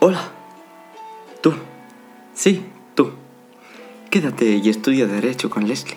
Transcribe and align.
Hola. 0.00 0.30
Tú. 1.40 1.54
Sí, 2.32 2.64
tú. 2.94 3.10
Quédate 4.10 4.44
y 4.44 4.68
estudia 4.68 5.08
Derecho 5.08 5.50
con 5.50 5.66
Leslie 5.66 5.96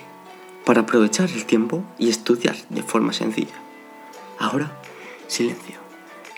para 0.64 0.80
aprovechar 0.80 1.30
el 1.30 1.46
tiempo 1.46 1.84
y 1.98 2.08
estudiar 2.08 2.56
de 2.68 2.82
forma 2.82 3.12
sencilla. 3.12 3.54
Ahora, 4.40 4.72
silencio, 5.28 5.76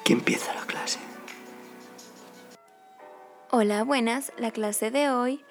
que 0.05 0.13
empieza 0.13 0.53
la 0.55 0.67
clase. 0.67 0.99
Hola, 3.51 3.83
buenas. 3.83 4.33
La 4.37 4.51
clase 4.51 4.91
de 4.91 5.09
hoy 5.09 5.43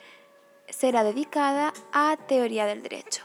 será 0.69 1.03
dedicada 1.03 1.73
a 1.93 2.15
teoría 2.27 2.67
del 2.67 2.83
derecho. 2.83 3.23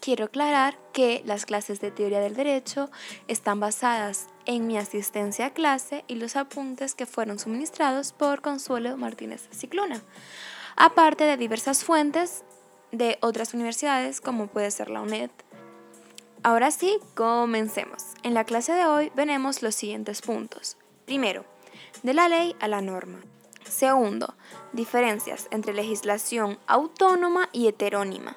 Quiero 0.00 0.24
aclarar 0.24 0.78
que 0.94 1.22
las 1.26 1.44
clases 1.44 1.80
de 1.80 1.90
teoría 1.90 2.20
del 2.20 2.34
derecho 2.34 2.90
están 3.28 3.60
basadas 3.60 4.28
en 4.46 4.66
mi 4.66 4.78
asistencia 4.78 5.46
a 5.46 5.50
clase 5.50 6.04
y 6.08 6.16
los 6.16 6.36
apuntes 6.36 6.94
que 6.94 7.06
fueron 7.06 7.38
suministrados 7.38 8.12
por 8.12 8.40
Consuelo 8.40 8.96
Martínez 8.96 9.48
Ciclona, 9.50 10.02
aparte 10.76 11.24
de 11.24 11.36
diversas 11.36 11.84
fuentes 11.84 12.44
de 12.90 13.18
otras 13.20 13.54
universidades 13.54 14.20
como 14.20 14.46
puede 14.46 14.70
ser 14.70 14.90
la 14.90 15.00
UNED. 15.00 15.30
Ahora 16.42 16.70
sí, 16.70 16.98
comencemos. 17.14 18.04
En 18.22 18.34
la 18.34 18.44
clase 18.44 18.72
de 18.72 18.84
hoy 18.84 19.12
veremos 19.14 19.62
los 19.62 19.74
siguientes 19.74 20.22
puntos. 20.22 20.76
Primero, 21.06 21.44
de 22.02 22.14
la 22.14 22.28
ley 22.28 22.56
a 22.60 22.68
la 22.68 22.80
norma. 22.80 23.20
Segundo, 23.64 24.34
diferencias 24.72 25.46
entre 25.50 25.72
legislación 25.72 26.58
autónoma 26.66 27.48
y 27.52 27.68
heterónima. 27.68 28.36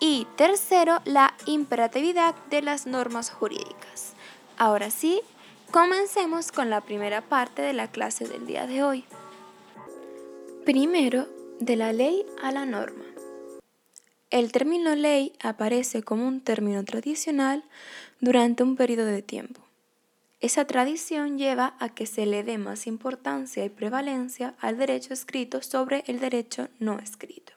Y 0.00 0.26
tercero, 0.36 1.00
la 1.04 1.34
imperatividad 1.46 2.34
de 2.50 2.62
las 2.62 2.86
normas 2.86 3.30
jurídicas. 3.30 4.09
Ahora 4.60 4.90
sí, 4.90 5.22
comencemos 5.70 6.52
con 6.52 6.68
la 6.68 6.82
primera 6.82 7.22
parte 7.22 7.62
de 7.62 7.72
la 7.72 7.90
clase 7.90 8.28
del 8.28 8.46
día 8.46 8.66
de 8.66 8.82
hoy. 8.82 9.06
Primero, 10.66 11.26
de 11.60 11.76
la 11.76 11.94
ley 11.94 12.26
a 12.42 12.52
la 12.52 12.66
norma. 12.66 13.06
El 14.28 14.52
término 14.52 14.94
ley 14.94 15.32
aparece 15.42 16.02
como 16.02 16.28
un 16.28 16.42
término 16.42 16.84
tradicional 16.84 17.64
durante 18.20 18.62
un 18.62 18.76
periodo 18.76 19.06
de 19.06 19.22
tiempo. 19.22 19.62
Esa 20.40 20.66
tradición 20.66 21.38
lleva 21.38 21.74
a 21.78 21.88
que 21.88 22.04
se 22.04 22.26
le 22.26 22.44
dé 22.44 22.58
más 22.58 22.86
importancia 22.86 23.64
y 23.64 23.70
prevalencia 23.70 24.56
al 24.60 24.76
derecho 24.76 25.14
escrito 25.14 25.62
sobre 25.62 26.04
el 26.06 26.20
derecho 26.20 26.68
no 26.78 26.98
escrito. 26.98 27.54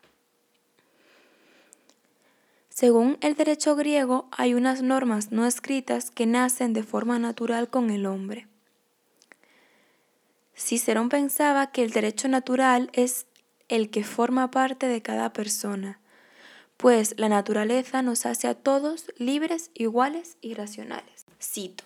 Según 2.73 3.19
el 3.21 3.35
derecho 3.35 3.75
griego, 3.75 4.27
hay 4.31 4.55
unas 4.55 4.81
normas 4.81 5.31
no 5.31 5.45
escritas 5.45 6.09
que 6.09 6.25
nacen 6.25 6.73
de 6.73 6.81
forma 6.81 7.19
natural 7.19 7.69
con 7.69 7.91
el 7.91 8.07
hombre. 8.07 8.47
Cicerón 10.57 11.09
pensaba 11.09 11.71
que 11.71 11.83
el 11.83 11.91
derecho 11.91 12.27
natural 12.29 12.89
es 12.93 13.27
el 13.69 13.91
que 13.91 14.03
forma 14.03 14.49
parte 14.49 14.87
de 14.87 15.03
cada 15.03 15.33
persona, 15.33 15.99
pues 16.77 17.13
la 17.19 17.29
naturaleza 17.29 18.01
nos 18.01 18.25
hace 18.25 18.47
a 18.47 18.55
todos 18.55 19.05
libres, 19.17 19.69
iguales 19.75 20.37
y 20.41 20.55
racionales. 20.55 21.25
Cito, 21.39 21.83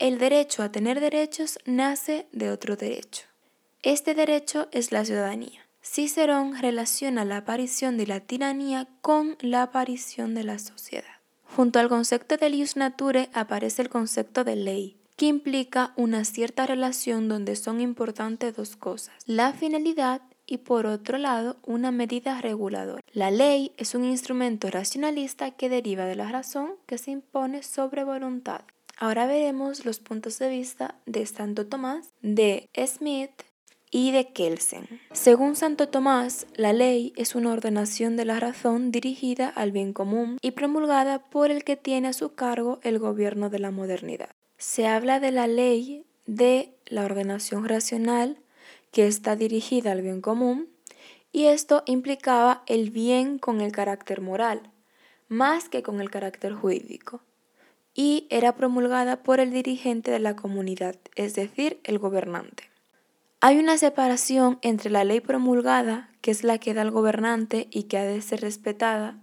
el 0.00 0.18
derecho 0.18 0.64
a 0.64 0.72
tener 0.72 0.98
derechos 0.98 1.60
nace 1.64 2.26
de 2.32 2.50
otro 2.50 2.74
derecho. 2.74 3.26
Este 3.84 4.16
derecho 4.16 4.66
es 4.72 4.90
la 4.90 5.04
ciudadanía. 5.04 5.67
Cicerón 5.90 6.54
relaciona 6.54 7.24
la 7.24 7.38
aparición 7.38 7.96
de 7.96 8.06
la 8.06 8.20
tiranía 8.20 8.86
con 9.00 9.38
la 9.40 9.62
aparición 9.62 10.34
de 10.34 10.44
la 10.44 10.58
sociedad. 10.58 11.16
Junto 11.56 11.78
al 11.78 11.88
concepto 11.88 12.36
de 12.36 12.50
ius 12.50 12.76
nature 12.76 13.30
aparece 13.32 13.80
el 13.82 13.88
concepto 13.88 14.44
de 14.44 14.54
ley, 14.54 14.98
que 15.16 15.24
implica 15.24 15.94
una 15.96 16.26
cierta 16.26 16.66
relación 16.66 17.28
donde 17.28 17.56
son 17.56 17.80
importantes 17.80 18.54
dos 18.54 18.76
cosas, 18.76 19.14
la 19.24 19.54
finalidad 19.54 20.20
y 20.46 20.58
por 20.58 20.84
otro 20.84 21.16
lado 21.16 21.56
una 21.64 21.90
medida 21.90 22.38
reguladora. 22.42 23.02
La 23.14 23.30
ley 23.30 23.72
es 23.78 23.94
un 23.94 24.04
instrumento 24.04 24.70
racionalista 24.70 25.52
que 25.52 25.70
deriva 25.70 26.04
de 26.04 26.16
la 26.16 26.30
razón 26.30 26.74
que 26.84 26.98
se 26.98 27.12
impone 27.12 27.62
sobre 27.62 28.04
voluntad. 28.04 28.60
Ahora 28.98 29.26
veremos 29.26 29.86
los 29.86 30.00
puntos 30.00 30.38
de 30.38 30.50
vista 30.50 30.96
de 31.06 31.24
Santo 31.24 31.66
Tomás, 31.66 32.12
de 32.20 32.68
Smith 32.86 33.30
y 33.90 34.12
de 34.12 34.32
Kelsen. 34.32 35.00
Según 35.12 35.56
Santo 35.56 35.88
Tomás, 35.88 36.46
la 36.54 36.72
ley 36.72 37.12
es 37.16 37.34
una 37.34 37.52
ordenación 37.52 38.16
de 38.16 38.24
la 38.24 38.40
razón 38.40 38.90
dirigida 38.90 39.48
al 39.48 39.72
bien 39.72 39.92
común 39.92 40.38
y 40.42 40.52
promulgada 40.52 41.20
por 41.30 41.50
el 41.50 41.64
que 41.64 41.76
tiene 41.76 42.08
a 42.08 42.12
su 42.12 42.34
cargo 42.34 42.80
el 42.82 42.98
gobierno 42.98 43.50
de 43.50 43.58
la 43.58 43.70
modernidad. 43.70 44.30
Se 44.58 44.86
habla 44.86 45.20
de 45.20 45.30
la 45.30 45.46
ley 45.46 46.04
de 46.26 46.74
la 46.86 47.04
ordenación 47.04 47.66
racional 47.68 48.38
que 48.92 49.06
está 49.06 49.36
dirigida 49.36 49.92
al 49.92 50.02
bien 50.02 50.20
común 50.20 50.68
y 51.32 51.44
esto 51.44 51.82
implicaba 51.86 52.62
el 52.66 52.90
bien 52.90 53.38
con 53.38 53.60
el 53.60 53.72
carácter 53.72 54.20
moral, 54.20 54.70
más 55.28 55.68
que 55.68 55.82
con 55.82 56.00
el 56.00 56.10
carácter 56.10 56.54
jurídico, 56.54 57.20
y 57.94 58.26
era 58.30 58.56
promulgada 58.56 59.22
por 59.22 59.40
el 59.40 59.52
dirigente 59.52 60.10
de 60.10 60.18
la 60.20 60.36
comunidad, 60.36 60.96
es 61.16 61.34
decir, 61.34 61.80
el 61.84 61.98
gobernante. 61.98 62.64
Hay 63.40 63.58
una 63.58 63.78
separación 63.78 64.58
entre 64.62 64.90
la 64.90 65.04
ley 65.04 65.20
promulgada, 65.20 66.10
que 66.22 66.32
es 66.32 66.42
la 66.42 66.58
que 66.58 66.74
da 66.74 66.82
el 66.82 66.90
gobernante 66.90 67.68
y 67.70 67.84
que 67.84 67.96
ha 67.96 68.04
de 68.04 68.20
ser 68.20 68.40
respetada, 68.40 69.16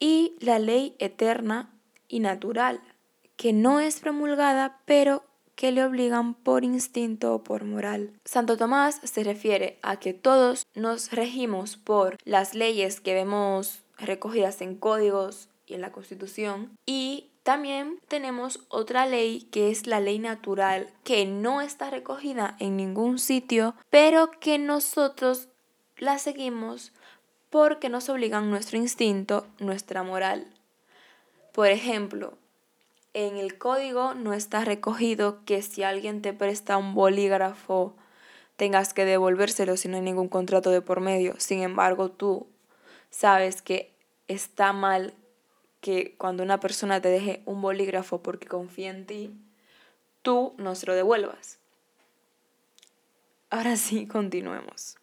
y 0.00 0.36
la 0.40 0.58
ley 0.58 0.96
eterna 0.98 1.70
y 2.08 2.20
natural, 2.20 2.80
que 3.36 3.52
no 3.52 3.78
es 3.80 4.00
promulgada, 4.00 4.80
pero 4.86 5.22
que 5.54 5.70
le 5.70 5.84
obligan 5.84 6.32
por 6.32 6.64
instinto 6.64 7.34
o 7.34 7.44
por 7.44 7.64
moral. 7.64 8.10
Santo 8.24 8.56
Tomás 8.56 9.00
se 9.04 9.22
refiere 9.22 9.78
a 9.82 9.98
que 9.98 10.14
todos 10.14 10.66
nos 10.74 11.12
regimos 11.12 11.76
por 11.76 12.16
las 12.24 12.54
leyes 12.54 13.02
que 13.02 13.12
vemos 13.12 13.82
recogidas 13.98 14.62
en 14.62 14.76
códigos 14.76 15.50
y 15.66 15.74
en 15.74 15.82
la 15.82 15.92
Constitución 15.92 16.76
y 16.86 17.30
también 17.44 18.00
tenemos 18.08 18.60
otra 18.70 19.04
ley 19.04 19.42
que 19.52 19.70
es 19.70 19.86
la 19.86 20.00
ley 20.00 20.18
natural, 20.18 20.88
que 21.04 21.26
no 21.26 21.60
está 21.60 21.90
recogida 21.90 22.56
en 22.58 22.76
ningún 22.76 23.18
sitio, 23.18 23.74
pero 23.90 24.30
que 24.40 24.58
nosotros 24.58 25.48
la 25.98 26.18
seguimos 26.18 26.92
porque 27.50 27.90
nos 27.90 28.08
obligan 28.08 28.50
nuestro 28.50 28.78
instinto, 28.78 29.46
nuestra 29.58 30.02
moral. 30.02 30.46
Por 31.52 31.68
ejemplo, 31.68 32.38
en 33.12 33.36
el 33.36 33.58
código 33.58 34.14
no 34.14 34.32
está 34.32 34.64
recogido 34.64 35.44
que 35.44 35.60
si 35.60 35.82
alguien 35.82 36.22
te 36.22 36.32
presta 36.32 36.78
un 36.78 36.94
bolígrafo 36.94 37.94
tengas 38.56 38.94
que 38.94 39.04
devolvérselo 39.04 39.76
si 39.76 39.88
no 39.88 39.96
hay 39.96 40.02
ningún 40.02 40.28
contrato 40.28 40.70
de 40.70 40.80
por 40.80 41.00
medio. 41.00 41.34
Sin 41.38 41.62
embargo, 41.62 42.10
tú 42.10 42.46
sabes 43.10 43.60
que 43.60 43.92
está 44.28 44.72
mal 44.72 45.12
que 45.84 46.14
cuando 46.16 46.42
una 46.42 46.60
persona 46.60 47.02
te 47.02 47.10
deje 47.10 47.42
un 47.44 47.60
bolígrafo 47.60 48.22
porque 48.22 48.46
confía 48.46 48.88
en 48.88 49.04
ti, 49.04 49.30
tú 50.22 50.54
no 50.56 50.74
se 50.76 50.86
lo 50.86 50.94
devuelvas. 50.94 51.58
Ahora 53.50 53.76
sí, 53.76 54.06
continuemos. 54.06 54.96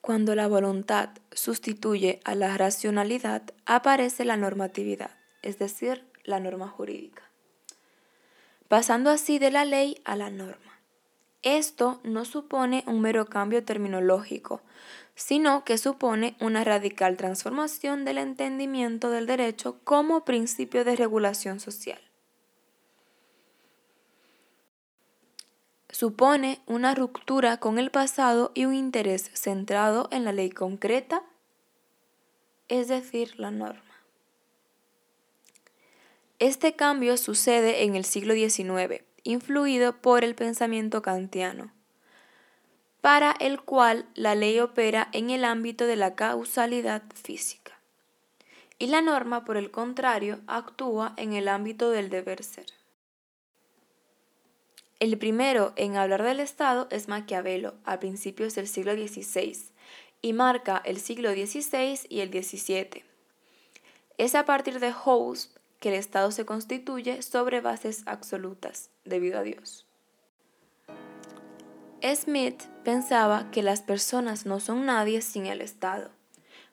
Cuando 0.00 0.34
la 0.34 0.48
voluntad 0.48 1.10
sustituye 1.30 2.18
a 2.24 2.34
la 2.34 2.58
racionalidad, 2.58 3.42
aparece 3.64 4.24
la 4.24 4.36
normatividad, 4.36 5.12
es 5.42 5.60
decir, 5.60 6.04
la 6.24 6.40
norma 6.40 6.66
jurídica, 6.66 7.22
pasando 8.66 9.10
así 9.10 9.38
de 9.38 9.52
la 9.52 9.64
ley 9.64 10.00
a 10.04 10.16
la 10.16 10.30
norma. 10.30 10.80
Esto 11.42 12.00
no 12.02 12.24
supone 12.24 12.82
un 12.88 13.00
mero 13.00 13.26
cambio 13.26 13.62
terminológico, 13.62 14.62
sino 15.16 15.64
que 15.64 15.78
supone 15.78 16.36
una 16.40 16.62
radical 16.62 17.16
transformación 17.16 18.04
del 18.04 18.18
entendimiento 18.18 19.10
del 19.10 19.26
derecho 19.26 19.80
como 19.82 20.26
principio 20.26 20.84
de 20.84 20.94
regulación 20.94 21.58
social. 21.58 21.98
Supone 25.88 26.60
una 26.66 26.94
ruptura 26.94 27.56
con 27.56 27.78
el 27.78 27.90
pasado 27.90 28.52
y 28.54 28.66
un 28.66 28.74
interés 28.74 29.30
centrado 29.32 30.08
en 30.12 30.24
la 30.24 30.32
ley 30.32 30.50
concreta, 30.50 31.22
es 32.68 32.88
decir, 32.88 33.40
la 33.40 33.50
norma. 33.50 33.82
Este 36.38 36.76
cambio 36.76 37.16
sucede 37.16 37.84
en 37.84 37.96
el 37.96 38.04
siglo 38.04 38.34
XIX, 38.34 39.02
influido 39.22 39.96
por 39.96 40.24
el 40.24 40.34
pensamiento 40.34 41.00
kantiano 41.00 41.75
para 43.06 43.36
el 43.38 43.60
cual 43.60 44.04
la 44.16 44.34
ley 44.34 44.58
opera 44.58 45.08
en 45.12 45.30
el 45.30 45.44
ámbito 45.44 45.86
de 45.86 45.94
la 45.94 46.16
causalidad 46.16 47.04
física. 47.14 47.78
Y 48.80 48.88
la 48.88 49.00
norma, 49.00 49.44
por 49.44 49.56
el 49.56 49.70
contrario, 49.70 50.40
actúa 50.48 51.14
en 51.16 51.32
el 51.32 51.46
ámbito 51.46 51.90
del 51.90 52.10
deber 52.10 52.42
ser. 52.42 52.66
El 54.98 55.16
primero 55.18 55.72
en 55.76 55.96
hablar 55.96 56.24
del 56.24 56.40
Estado 56.40 56.88
es 56.90 57.06
Maquiavelo, 57.06 57.74
a 57.84 58.00
principios 58.00 58.56
del 58.56 58.66
siglo 58.66 58.94
XVI, 58.94 59.56
y 60.20 60.32
marca 60.32 60.82
el 60.84 60.98
siglo 60.98 61.30
XVI 61.30 62.00
y 62.08 62.22
el 62.22 62.30
XVII. 62.30 63.04
Es 64.18 64.34
a 64.34 64.44
partir 64.44 64.80
de 64.80 64.92
Hobbes 64.92 65.54
que 65.78 65.90
el 65.90 65.94
Estado 65.94 66.32
se 66.32 66.44
constituye 66.44 67.22
sobre 67.22 67.60
bases 67.60 68.02
absolutas, 68.06 68.90
debido 69.04 69.38
a 69.38 69.42
Dios. 69.44 69.85
Smith 72.02 72.62
pensaba 72.84 73.50
que 73.50 73.62
las 73.62 73.82
personas 73.82 74.46
no 74.46 74.60
son 74.60 74.86
nadie 74.86 75.22
sin 75.22 75.46
el 75.46 75.60
Estado, 75.60 76.10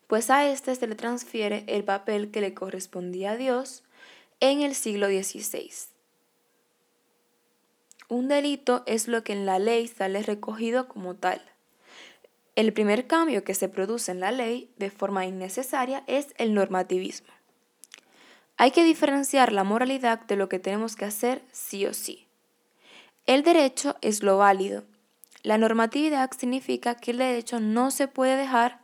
pues 0.07 0.29
a 0.29 0.49
éste 0.49 0.75
se 0.75 0.87
le 0.87 0.95
transfiere 0.95 1.63
el 1.67 1.83
papel 1.83 2.29
que 2.29 2.41
le 2.41 2.53
correspondía 2.53 3.31
a 3.31 3.37
Dios 3.37 3.83
en 4.39 4.61
el 4.61 4.75
siglo 4.75 5.07
XVI. 5.07 5.71
Un 8.09 8.27
delito 8.27 8.83
es 8.85 9.07
lo 9.07 9.23
que 9.23 9.33
en 9.33 9.45
la 9.45 9.59
ley 9.59 9.87
sale 9.87 10.21
recogido 10.21 10.87
como 10.87 11.15
tal. 11.15 11.41
El 12.55 12.73
primer 12.73 13.07
cambio 13.07 13.43
que 13.43 13.55
se 13.55 13.69
produce 13.69 14.11
en 14.11 14.19
la 14.19 14.31
ley 14.31 14.69
de 14.77 14.91
forma 14.91 15.25
innecesaria 15.25 16.03
es 16.05 16.35
el 16.37 16.53
normativismo. 16.53 17.33
Hay 18.57 18.71
que 18.71 18.83
diferenciar 18.83 19.51
la 19.51 19.63
moralidad 19.63 20.19
de 20.19 20.35
lo 20.35 20.47
que 20.47 20.59
tenemos 20.59 20.95
que 20.95 21.05
hacer 21.05 21.41
sí 21.51 21.87
o 21.87 21.93
sí. 21.93 22.27
El 23.25 23.41
derecho 23.41 23.95
es 24.01 24.21
lo 24.21 24.37
válido. 24.37 24.83
La 25.44 25.57
normatividad 25.57 26.31
significa 26.31 26.95
que 26.95 27.12
el 27.12 27.18
derecho 27.18 27.60
no 27.60 27.92
se 27.92 28.07
puede 28.07 28.38
dejar 28.38 28.80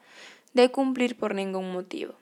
de 0.54 0.70
cumplir 0.72 1.18
por 1.18 1.34
ningún 1.34 1.72
motivo. 1.72 2.16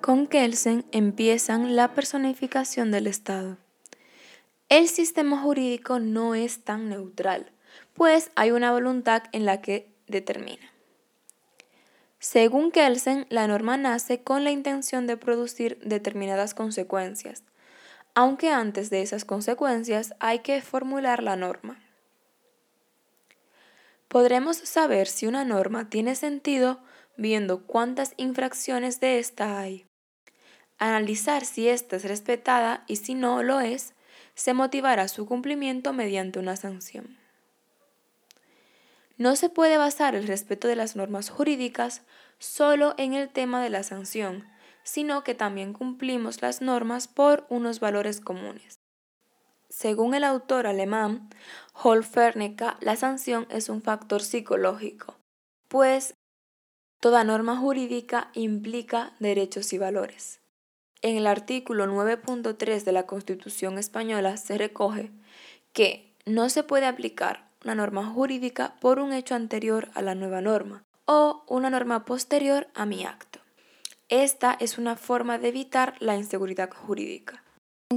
Con 0.00 0.28
Kelsen 0.28 0.84
empiezan 0.92 1.74
la 1.74 1.92
personificación 1.92 2.92
del 2.92 3.08
Estado. 3.08 3.58
El 4.68 4.88
sistema 4.88 5.42
jurídico 5.42 5.98
no 5.98 6.36
es 6.36 6.62
tan 6.62 6.88
neutral, 6.88 7.50
pues 7.94 8.30
hay 8.36 8.52
una 8.52 8.70
voluntad 8.70 9.24
en 9.32 9.44
la 9.44 9.60
que 9.60 9.92
determina. 10.06 10.70
Según 12.20 12.70
Kelsen, 12.70 13.26
la 13.28 13.48
norma 13.48 13.76
nace 13.76 14.22
con 14.22 14.44
la 14.44 14.52
intención 14.52 15.08
de 15.08 15.16
producir 15.16 15.80
determinadas 15.80 16.54
consecuencias, 16.54 17.42
aunque 18.14 18.50
antes 18.50 18.88
de 18.90 19.02
esas 19.02 19.24
consecuencias 19.24 20.14
hay 20.20 20.38
que 20.40 20.62
formular 20.62 21.24
la 21.24 21.34
norma. 21.34 21.78
Podremos 24.10 24.56
saber 24.56 25.06
si 25.06 25.28
una 25.28 25.44
norma 25.44 25.88
tiene 25.88 26.16
sentido 26.16 26.80
viendo 27.16 27.64
cuántas 27.64 28.14
infracciones 28.16 28.98
de 28.98 29.20
esta 29.20 29.60
hay. 29.60 29.86
Analizar 30.78 31.44
si 31.44 31.68
ésta 31.68 31.94
es 31.94 32.04
respetada 32.04 32.82
y 32.88 32.96
si 32.96 33.14
no 33.14 33.44
lo 33.44 33.60
es, 33.60 33.94
se 34.34 34.52
motivará 34.52 35.06
su 35.06 35.26
cumplimiento 35.26 35.92
mediante 35.92 36.40
una 36.40 36.56
sanción. 36.56 37.18
No 39.16 39.36
se 39.36 39.48
puede 39.48 39.78
basar 39.78 40.16
el 40.16 40.26
respeto 40.26 40.66
de 40.66 40.74
las 40.74 40.96
normas 40.96 41.30
jurídicas 41.30 42.02
solo 42.40 42.96
en 42.98 43.14
el 43.14 43.28
tema 43.28 43.62
de 43.62 43.70
la 43.70 43.84
sanción, 43.84 44.44
sino 44.82 45.22
que 45.22 45.36
también 45.36 45.72
cumplimos 45.72 46.42
las 46.42 46.62
normas 46.62 47.06
por 47.06 47.46
unos 47.48 47.78
valores 47.78 48.20
comunes. 48.20 48.79
Según 49.70 50.14
el 50.14 50.24
autor 50.24 50.66
alemán 50.66 51.30
Holfernecke, 51.74 52.74
la 52.80 52.96
sanción 52.96 53.46
es 53.50 53.68
un 53.68 53.82
factor 53.82 54.20
psicológico, 54.20 55.16
pues 55.68 56.14
toda 57.00 57.22
norma 57.22 57.56
jurídica 57.56 58.30
implica 58.34 59.14
derechos 59.20 59.72
y 59.72 59.78
valores. 59.78 60.40
En 61.02 61.16
el 61.16 61.28
artículo 61.28 61.86
9.3 61.86 62.82
de 62.82 62.92
la 62.92 63.06
Constitución 63.06 63.78
española 63.78 64.36
se 64.36 64.58
recoge 64.58 65.12
que 65.72 66.16
no 66.26 66.50
se 66.50 66.64
puede 66.64 66.86
aplicar 66.86 67.48
una 67.64 67.76
norma 67.76 68.04
jurídica 68.04 68.74
por 68.80 68.98
un 68.98 69.12
hecho 69.12 69.36
anterior 69.36 69.88
a 69.94 70.02
la 70.02 70.16
nueva 70.16 70.40
norma 70.40 70.82
o 71.04 71.44
una 71.46 71.70
norma 71.70 72.04
posterior 72.04 72.66
a 72.74 72.86
mi 72.86 73.04
acto. 73.04 73.38
Esta 74.08 74.56
es 74.58 74.78
una 74.78 74.96
forma 74.96 75.38
de 75.38 75.48
evitar 75.48 75.94
la 76.00 76.16
inseguridad 76.16 76.70
jurídica. 76.70 77.44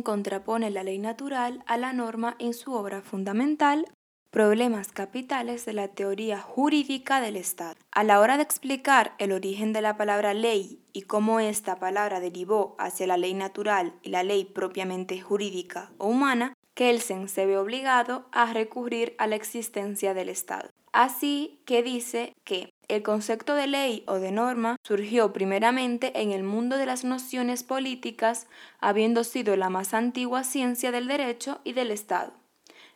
Contrapone 0.02 0.72
la 0.72 0.84
ley 0.84 0.98
natural 0.98 1.64
a 1.68 1.78
la 1.78 1.94
norma 1.94 2.36
en 2.40 2.54
su 2.54 2.74
obra 2.74 3.02
fundamental 3.02 3.86
Problemas 4.34 4.92
capitales 4.92 5.64
de 5.66 5.74
la 5.74 5.90
teoría 5.90 6.40
jurídica 6.40 7.22
del 7.22 7.36
Estado. 7.36 7.76
A 7.92 8.04
la 8.04 8.20
hora 8.20 8.38
de 8.38 8.42
explicar 8.42 9.14
el 9.20 9.32
origen 9.32 9.74
de 9.74 9.84
la 9.84 9.96
palabra 9.96 10.34
ley 10.34 10.82
y 10.92 11.04
cómo 11.04 11.40
esta 11.40 11.76
palabra 11.76 12.20
derivó 12.20 12.76
hacia 12.80 13.06
la 13.06 13.18
ley 13.18 13.36
natural 13.36 13.94
y 14.02 14.10
la 14.10 14.24
ley 14.24 14.46
propiamente 14.46 15.22
jurídica 15.22 15.92
o 16.00 16.08
humana, 16.08 16.56
Kelsen 16.74 17.30
se 17.30 17.46
ve 17.46 17.60
obligado 17.60 18.26
a 18.32 18.52
recurrir 18.52 19.14
a 19.20 19.28
la 19.28 19.36
existencia 19.36 20.16
del 20.16 20.30
Estado. 20.30 20.72
Así 20.94 21.62
que 21.66 21.84
dice 21.84 22.34
que 22.44 22.73
el 22.88 23.04
concepto 23.04 23.56
de 23.56 23.68
ley 23.68 24.04
o 24.08 24.16
de 24.16 24.32
norma 24.32 24.78
surgió 24.84 25.34
primeramente 25.34 26.22
en 26.22 26.32
el 26.32 26.44
mundo 26.44 26.78
de 26.78 26.86
las 26.86 27.04
nociones 27.04 27.64
políticas, 27.64 28.48
habiendo 28.80 29.24
sido 29.24 29.56
la 29.56 29.70
más 29.70 29.94
antigua 29.94 30.44
ciencia 30.44 30.92
del 30.92 31.08
derecho 31.08 31.60
y 31.64 31.74
del 31.74 31.92
Estado, 31.92 32.34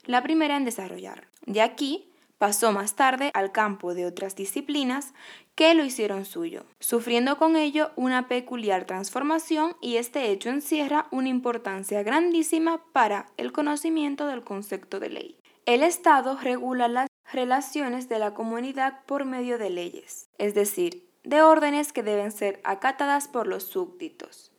la 0.06 0.24
primera 0.24 0.58
en 0.58 0.66
desarrollar. 0.66 1.28
De 1.46 1.62
aquí 1.62 2.12
pasó 2.38 2.72
más 2.72 2.96
tarde 2.96 3.32
al 3.34 3.52
campo 3.52 3.94
de 3.94 4.06
otras 4.06 4.36
disciplinas 4.36 5.14
que 5.56 5.74
lo 5.74 5.84
hicieron 5.84 6.26
suyo, 6.26 6.66
sufriendo 6.80 7.38
con 7.38 7.56
ello 7.56 7.92
una 7.96 8.28
peculiar 8.28 8.86
transformación 8.86 9.76
y 9.82 9.98
este 9.98 10.30
hecho 10.30 10.50
encierra 10.50 11.08
una 11.10 11.30
importancia 11.30 12.04
grandísima 12.04 12.84
para 12.94 13.32
el 13.38 13.52
conocimiento 13.52 14.28
del 14.28 14.44
concepto 14.44 15.00
de 15.00 15.10
ley. 15.10 15.38
El 15.66 15.84
Estado 15.84 16.38
regula 16.40 16.88
las 16.88 17.07
relaciones 17.32 18.10
de 18.10 18.20
la 18.20 18.34
comunidad 18.34 19.02
por 19.06 19.26
medio 19.26 19.58
de 19.58 19.70
leyes, 19.70 20.30
es 20.38 20.54
decir, 20.54 21.08
de 21.24 21.42
órdenes 21.42 21.92
que 21.92 22.04
deben 22.04 22.32
ser 22.32 22.62
acatadas 22.64 23.28
por 23.28 23.48
los 23.48 23.64
súbditos. 23.64 24.52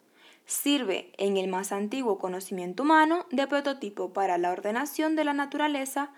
Sirve 0.45 1.13
en 1.19 1.37
el 1.37 1.49
más 1.49 1.73
antiguo 1.73 2.19
conocimiento 2.19 2.83
humano 2.83 3.27
de 3.31 3.47
prototipo 3.47 4.13
para 4.13 4.39
la 4.39 4.51
ordenación 4.51 5.17
de 5.17 5.25
la 5.25 5.33
naturaleza 5.33 6.11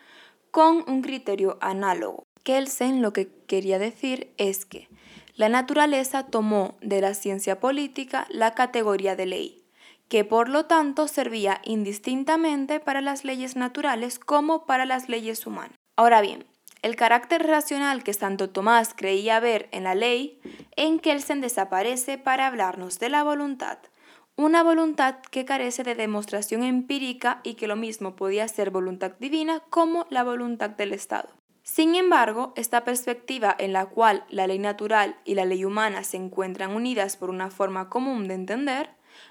con 0.51 0.85
un 0.89 1.03
criterio 1.03 1.59
análogo. 1.61 2.25
Kelsen 2.43 3.03
lo 3.03 3.13
que 3.13 3.29
quería 3.47 3.79
decir 3.79 4.33
es 4.37 4.67
que 4.67 4.89
la 5.37 5.49
naturaleza 5.49 6.27
tomó 6.27 6.77
de 6.81 7.01
la 7.01 7.15
ciencia 7.15 7.61
política 7.61 8.27
la 8.31 8.55
categoría 8.55 9.17
de 9.17 9.27
ley, 9.27 9.65
que 10.09 10.25
por 10.25 10.49
lo 10.49 10.67
tanto 10.67 11.07
servía 11.07 11.61
indistintamente 11.65 12.81
para 12.81 13.01
las 13.01 13.25
leyes 13.25 13.57
naturales 13.57 14.19
como 14.19 14.67
para 14.67 14.85
las 14.85 15.09
leyes 15.09 15.47
humanas. 15.47 15.80
Ahora 16.01 16.23
bien, 16.23 16.47
el 16.81 16.97
carácter 16.97 17.47
racional 17.47 18.03
que 18.03 18.15
Santo 18.15 18.49
Tomás 18.49 18.95
creía 18.97 19.39
ver 19.39 19.69
en 19.71 19.85
la 19.85 19.95
ley, 19.95 20.41
en 20.75 20.99
Kelsen 20.99 21.43
desaparece 21.43 22.17
para 22.17 22.47
hablarnos 22.47 22.99
de 22.99 23.11
la 23.11 23.23
voluntad, 23.23 23.77
una 24.35 24.63
voluntad 24.63 25.17
que 25.31 25.45
carece 25.45 25.83
de 25.83 25.95
demostración 25.95 26.63
empírica 26.63 27.43
y 27.43 27.53
que 27.53 27.67
lo 27.67 27.77
mismo 27.77 28.17
podía 28.17 28.49
ser 28.49 28.71
voluntad 28.71 29.13
divina 29.21 29.61
como 29.69 30.07
la 30.09 30.25
voluntad 30.25 30.71
del 30.71 30.95
Estado. 30.95 31.29
Sin 31.65 31.95
embargo, 31.95 32.55
esta 32.57 32.83
perspectiva 32.83 33.55
en 33.59 33.75
la 33.75 33.85
cual 33.85 34.25
la 34.31 34.47
ley 34.47 34.59
natural 34.59 35.19
y 35.27 35.35
la 35.35 35.45
ley 35.45 35.67
humana 35.67 36.03
se 36.03 36.17
encuentran 36.17 36.75
unidas 36.75 37.19
por 37.19 37.29
una 37.29 37.51
forma 37.51 37.91
común 37.91 38.27
de 38.27 38.37
entender, 38.37 38.89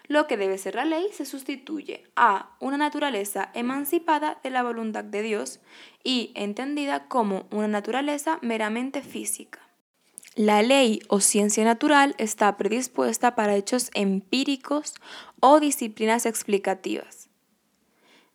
lo 0.07 0.27
que 0.27 0.37
debe 0.37 0.57
ser 0.57 0.75
la 0.75 0.85
ley 0.85 1.07
se 1.13 1.25
sustituye 1.25 2.03
a 2.15 2.55
una 2.59 2.77
naturaleza 2.77 3.51
emancipada 3.53 4.39
de 4.43 4.49
la 4.49 4.63
voluntad 4.63 5.03
de 5.03 5.21
Dios 5.21 5.59
y 6.03 6.31
entendida 6.35 7.07
como 7.07 7.47
una 7.51 7.67
naturaleza 7.67 8.39
meramente 8.41 9.01
física. 9.01 9.59
La 10.35 10.61
ley 10.61 11.01
o 11.09 11.19
ciencia 11.19 11.63
natural 11.63 12.15
está 12.17 12.55
predispuesta 12.55 13.35
para 13.35 13.55
hechos 13.55 13.91
empíricos 13.93 14.93
o 15.39 15.59
disciplinas 15.59 16.25
explicativas, 16.25 17.29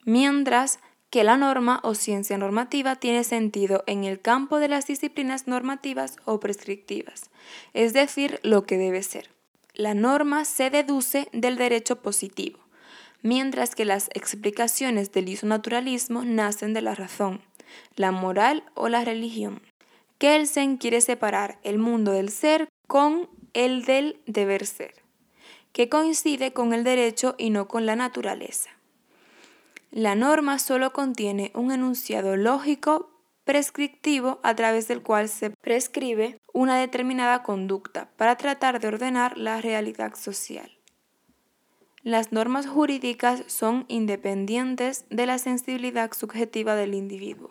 mientras 0.04 0.80
que 1.14 1.24
la 1.24 1.36
norma 1.36 1.80
o 1.84 1.94
ciencia 1.94 2.36
normativa 2.36 2.96
tiene 2.96 3.22
sentido 3.22 3.84
en 3.86 4.04
el 4.04 4.20
campo 4.20 4.58
de 4.58 4.68
las 4.68 4.86
disciplinas 4.86 5.46
normativas 5.46 6.16
o 6.24 6.40
prescriptivas, 6.40 7.30
es 7.72 7.92
decir, 7.92 8.40
lo 8.42 8.66
que 8.66 8.78
debe 8.78 9.02
ser. 9.02 9.33
La 9.74 9.94
norma 9.94 10.44
se 10.44 10.70
deduce 10.70 11.28
del 11.32 11.56
derecho 11.56 12.00
positivo, 12.00 12.60
mientras 13.22 13.74
que 13.74 13.84
las 13.84 14.08
explicaciones 14.14 15.10
del 15.10 15.28
isonaturalismo 15.28 16.24
nacen 16.24 16.74
de 16.74 16.80
la 16.80 16.94
razón, 16.94 17.42
la 17.96 18.12
moral 18.12 18.62
o 18.74 18.88
la 18.88 19.04
religión. 19.04 19.60
Kelsen 20.18 20.76
quiere 20.76 21.00
separar 21.00 21.58
el 21.64 21.78
mundo 21.78 22.12
del 22.12 22.28
ser 22.30 22.68
con 22.86 23.28
el 23.52 23.84
del 23.84 24.20
deber 24.26 24.64
ser, 24.64 24.94
que 25.72 25.88
coincide 25.88 26.52
con 26.52 26.72
el 26.72 26.84
derecho 26.84 27.34
y 27.36 27.50
no 27.50 27.66
con 27.66 27.84
la 27.84 27.96
naturaleza. 27.96 28.70
La 29.90 30.14
norma 30.14 30.60
solo 30.60 30.92
contiene 30.92 31.50
un 31.54 31.72
enunciado 31.72 32.36
lógico 32.36 33.10
prescriptivo 33.44 34.40
a 34.42 34.54
través 34.54 34.88
del 34.88 35.02
cual 35.02 35.28
se 35.28 35.50
prescribe 35.50 36.38
una 36.52 36.78
determinada 36.78 37.42
conducta 37.42 38.08
para 38.16 38.36
tratar 38.36 38.80
de 38.80 38.88
ordenar 38.88 39.38
la 39.38 39.60
realidad 39.60 40.14
social. 40.14 40.70
Las 42.02 42.32
normas 42.32 42.66
jurídicas 42.66 43.44
son 43.46 43.86
independientes 43.88 45.06
de 45.08 45.26
la 45.26 45.38
sensibilidad 45.38 46.12
subjetiva 46.12 46.74
del 46.74 46.94
individuo. 46.94 47.50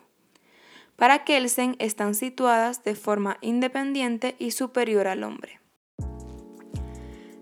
Para 0.96 1.24
Kelsen 1.24 1.74
están 1.80 2.14
situadas 2.14 2.84
de 2.84 2.94
forma 2.94 3.36
independiente 3.40 4.36
y 4.38 4.52
superior 4.52 5.08
al 5.08 5.24
hombre. 5.24 5.60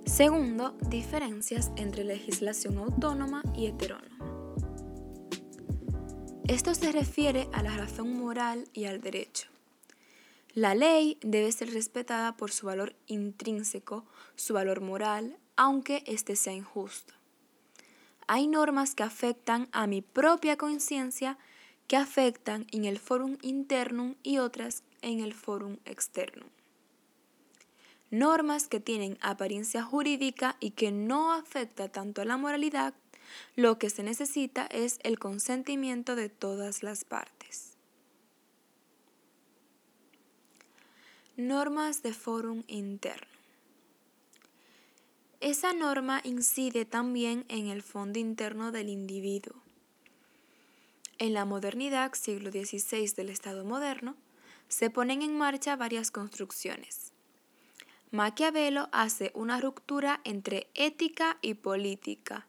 Segundo, 0.06 0.75
diferencias 0.88 1.71
entre 1.76 2.04
legislación 2.04 2.78
autónoma 2.78 3.42
y 3.54 3.66
heterónoma. 3.66 4.41
Esto 6.49 6.75
se 6.75 6.90
refiere 6.90 7.49
a 7.52 7.62
la 7.62 7.76
razón 7.76 8.16
moral 8.18 8.68
y 8.72 8.87
al 8.87 9.00
derecho. 9.00 9.49
La 10.54 10.75
ley 10.75 11.16
debe 11.22 11.52
ser 11.52 11.72
respetada 11.72 12.37
por 12.37 12.50
su 12.50 12.66
valor 12.66 12.96
intrínseco, 13.06 14.04
su 14.34 14.54
valor 14.54 14.80
moral, 14.80 15.38
aunque 15.56 16.02
éste 16.04 16.34
sea 16.34 16.52
injusto. 16.52 17.14
Hay 18.26 18.49
normas 18.49 18.96
que 18.96 19.04
afectan 19.04 19.68
a 19.70 19.87
mi 19.87 20.02
propia 20.02 20.56
conciencia 20.56 21.38
que 21.87 21.96
afectan 21.96 22.66
en 22.72 22.87
el 22.87 22.99
forum 22.99 23.38
internum 23.42 24.16
y 24.25 24.38
otras 24.38 24.82
en 25.00 25.20
el 25.20 25.34
forum 25.34 25.76
externum. 25.84 26.49
Normas 28.11 28.66
que 28.66 28.80
tienen 28.80 29.16
apariencia 29.22 29.84
jurídica 29.84 30.56
y 30.58 30.72
que 30.72 30.90
no 30.90 31.32
afecta 31.32 31.88
tanto 31.88 32.20
a 32.20 32.25
la 32.25 32.37
moralidad, 32.37 32.94
lo 33.56 33.78
que 33.78 33.90
se 33.90 34.02
necesita 34.02 34.66
es 34.66 34.98
el 35.02 35.18
consentimiento 35.18 36.16
de 36.16 36.28
todas 36.28 36.82
las 36.82 37.04
partes. 37.04 37.72
Normas 41.36 42.02
de 42.02 42.12
Fórum 42.12 42.62
Interno. 42.66 43.32
Esa 45.40 45.72
norma 45.72 46.20
incide 46.22 46.84
también 46.84 47.44
en 47.48 47.66
el 47.66 47.82
fondo 47.82 48.18
interno 48.18 48.70
del 48.70 48.88
individuo. 48.88 49.56
En 51.18 51.34
la 51.34 51.44
modernidad, 51.44 52.12
siglo 52.14 52.50
XVI 52.50 53.12
del 53.16 53.28
Estado 53.28 53.64
moderno, 53.64 54.14
se 54.68 54.90
ponen 54.90 55.22
en 55.22 55.36
marcha 55.36 55.74
varias 55.74 56.10
construcciones. 56.10 57.12
Maquiavelo 58.12 58.88
hace 58.92 59.32
una 59.34 59.60
ruptura 59.60 60.20
entre 60.24 60.68
ética 60.74 61.38
y 61.42 61.54
política. 61.54 62.46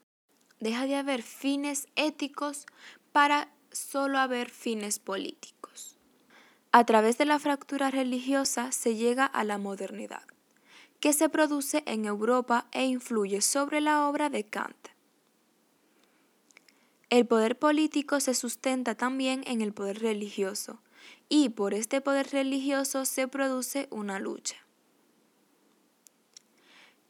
Deja 0.60 0.86
de 0.86 0.96
haber 0.96 1.22
fines 1.22 1.86
éticos 1.96 2.66
para 3.12 3.52
solo 3.70 4.18
haber 4.18 4.50
fines 4.50 4.98
políticos. 4.98 5.98
A 6.72 6.84
través 6.84 7.18
de 7.18 7.24
la 7.24 7.38
fractura 7.38 7.90
religiosa 7.90 8.72
se 8.72 8.96
llega 8.96 9.26
a 9.26 9.44
la 9.44 9.58
modernidad, 9.58 10.24
que 11.00 11.12
se 11.12 11.28
produce 11.28 11.82
en 11.86 12.04
Europa 12.04 12.66
e 12.72 12.84
influye 12.84 13.40
sobre 13.40 13.80
la 13.80 14.08
obra 14.08 14.30
de 14.30 14.44
Kant. 14.44 14.88
El 17.10 17.26
poder 17.26 17.58
político 17.58 18.18
se 18.18 18.34
sustenta 18.34 18.96
también 18.96 19.44
en 19.46 19.60
el 19.60 19.72
poder 19.72 20.00
religioso, 20.00 20.80
y 21.28 21.50
por 21.50 21.74
este 21.74 22.00
poder 22.00 22.30
religioso 22.30 23.04
se 23.04 23.28
produce 23.28 23.86
una 23.90 24.18
lucha. 24.18 24.56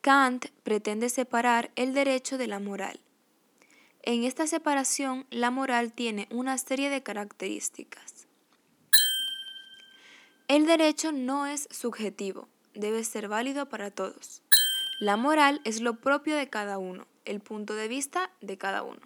Kant 0.01 0.47
pretende 0.63 1.09
separar 1.09 1.71
el 1.77 1.95
derecho 1.95 2.37
de 2.37 2.49
la 2.49 2.61
moral. 2.61 3.04
En 4.07 4.25
esta 4.25 4.47
separación, 4.47 5.25
la 5.31 5.51
moral 5.51 5.95
tiene 5.95 6.29
una 6.31 6.59
serie 6.59 6.91
de 6.91 7.03
características. 7.03 8.27
El 10.47 10.67
derecho 10.67 11.11
no 11.11 11.47
es 11.47 11.67
subjetivo, 11.71 12.47
debe 12.75 13.03
ser 13.03 13.29
válido 13.29 13.71
para 13.71 13.91
todos. 13.91 14.43
La 15.01 15.17
moral 15.17 15.63
es 15.65 15.81
lo 15.81 15.95
propio 15.95 16.37
de 16.37 16.51
cada 16.51 16.77
uno, 16.77 17.07
el 17.25 17.41
punto 17.41 17.75
de 17.75 17.89
vista 17.89 18.31
de 18.43 18.59
cada 18.59 18.83
uno. 18.83 19.01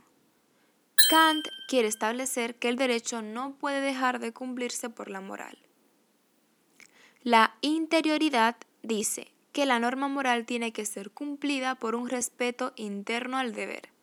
Kant 1.09 1.47
quiere 1.69 1.87
establecer 1.87 2.57
que 2.57 2.69
el 2.69 2.75
derecho 2.75 3.23
no 3.23 3.53
puede 3.53 3.81
dejar 3.81 4.19
de 4.19 4.33
cumplirse 4.33 4.91
por 4.91 5.11
la 5.11 5.21
moral. 5.21 5.57
La 7.23 7.55
interioridad 7.61 8.57
dice 8.83 9.31
que 9.53 9.65
la 9.65 9.79
norma 9.79 10.09
moral 10.09 10.45
tiene 10.45 10.73
que 10.73 10.85
ser 10.85 11.13
cumplida 11.13 11.77
por 11.77 11.95
un 11.95 12.09
respeto 12.09 12.73
interno 12.75 13.39
al 13.39 13.53
deber. 13.55 13.97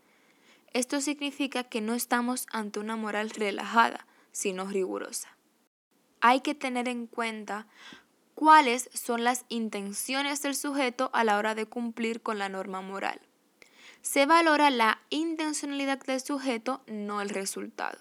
Esto 0.75 1.01
significa 1.01 1.63
que 1.63 1.82
no 1.82 1.96
estamos 1.96 2.46
ante 2.51 2.79
una 2.79 2.96
moral 2.96 3.32
relajada, 3.32 4.05
sino 4.32 4.67
rigurosa 4.67 5.36
hay 6.27 6.41
que 6.41 6.55
tener 6.55 6.88
en 6.88 7.05
cuenta 7.05 7.67
cuáles 8.34 8.89
son 8.96 9.24
las 9.24 9.46
intenciones 9.48 10.41
del 10.41 10.55
sujeto 10.55 11.12
a 11.13 11.24
la 11.24 11.38
hora 11.38 11.53
de 11.53 11.67
cumplir 11.67 12.24
con 12.24 12.39
la 12.39 12.50
norma 12.50 12.82
moral. 12.82 13.22
Se 14.01 14.25
valora 14.25 14.72
la 14.72 15.01
intencionalidad 15.12 16.00
del 16.00 16.20
sujeto, 16.20 16.82
no 16.88 17.22
el 17.22 17.29
resultado. 17.29 18.00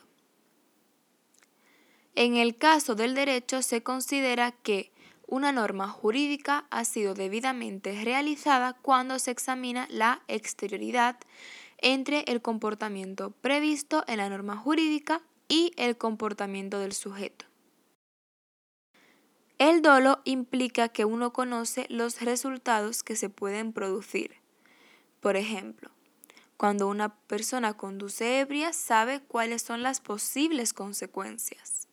En 2.14 2.37
el 2.37 2.57
caso 2.57 2.95
del 2.95 3.14
derecho 3.14 3.61
se 3.61 3.83
considera 3.83 4.52
que 4.52 4.90
una 5.26 5.52
norma 5.52 5.87
jurídica 5.88 6.64
ha 6.71 6.87
sido 6.87 7.12
debidamente 7.12 8.04
realizada 8.04 8.73
cuando 8.73 9.19
se 9.19 9.33
examina 9.33 9.87
la 9.90 10.23
exterioridad 10.28 11.19
entre 11.85 12.25
el 12.29 12.41
comportamiento 12.41 13.31
previsto 13.31 14.05
en 14.07 14.17
la 14.17 14.31
norma 14.31 14.57
jurídica 14.57 15.21
y 15.49 15.71
el 15.76 15.99
comportamiento 15.99 16.79
del 16.79 16.95
sujeto. 16.95 17.45
El 19.59 19.83
dolo 19.83 20.21
implica 20.25 20.88
que 20.88 21.05
uno 21.05 21.35
conoce 21.35 21.87
los 21.91 22.23
resultados 22.23 23.03
que 23.03 23.17
se 23.17 23.29
pueden 23.29 23.75
producir. 23.75 24.37
Por 25.21 25.37
ejemplo, 25.37 25.91
cuando 26.57 26.88
una 26.88 27.14
persona 27.14 27.75
conduce 27.75 28.41
ebria 28.41 28.73
sabe 28.73 29.21
cuáles 29.21 29.61
son 29.61 29.83
las 29.83 30.00
posibles 30.00 30.73
consecuencias. 30.73 31.87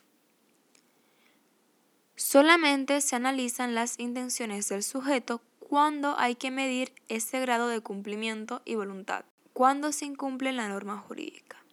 Solamente 2.16 3.02
se 3.02 3.18
analizan 3.18 3.76
las 3.76 4.00
intenciones 4.00 4.70
del 4.70 4.84
sujeto 4.84 5.42
cuando 5.60 6.18
hay 6.18 6.36
que 6.36 6.50
medir 6.50 6.94
ese 7.10 7.42
grado 7.42 7.68
de 7.68 7.82
cumplimiento 7.82 8.62
y 8.64 8.76
voluntad, 8.76 9.26
cuando 9.62 9.92
se 9.92 10.06
incumple 10.06 10.54
la 10.54 10.68
norma 10.68 10.98
jurídica. 10.98 11.64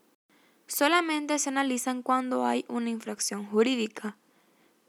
Solamente 0.67 1.39
se 1.39 1.49
analizan 1.49 2.03
cuando 2.03 2.45
hay 2.45 2.67
una 2.69 2.91
infracción 2.91 3.47
jurídica, 3.47 4.19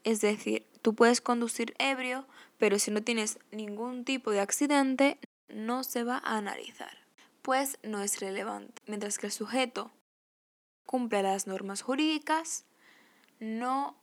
es 0.04 0.20
decir, 0.20 0.66
Tú 0.82 0.96
puedes 0.96 1.22
conducir 1.22 1.74
ebrio, 1.78 2.28
pero 2.58 2.78
si 2.78 2.92
no 2.92 3.02
tienes 3.02 3.40
ningún 3.52 4.04
tipo 4.04 4.32
de 4.32 4.42
accidente, 4.42 5.18
no 5.48 5.86
se 5.86 6.04
va 6.04 6.18
a 6.18 6.38
analizar, 6.38 6.98
pues 7.42 7.80
no 7.84 8.02
es 8.02 8.20
relevante. 8.20 8.82
Mientras 8.86 9.18
que 9.18 9.28
el 9.28 9.32
sujeto 9.32 9.92
cumple 10.86 11.24
las 11.24 11.48
normas 11.48 11.82
jurídicas, 11.82 12.66
no 13.40 13.96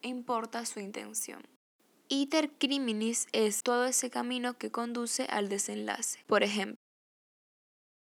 importa 0.00 0.64
su 0.64 0.80
intención. 0.80 1.42
Iter 2.08 2.50
criminis 2.50 3.26
es 3.32 3.62
todo 3.62 3.84
ese 3.84 4.08
camino 4.08 4.56
que 4.56 4.70
conduce 4.70 5.24
al 5.24 5.50
desenlace. 5.50 6.22
Por 6.26 6.42
ejemplo, 6.42 6.79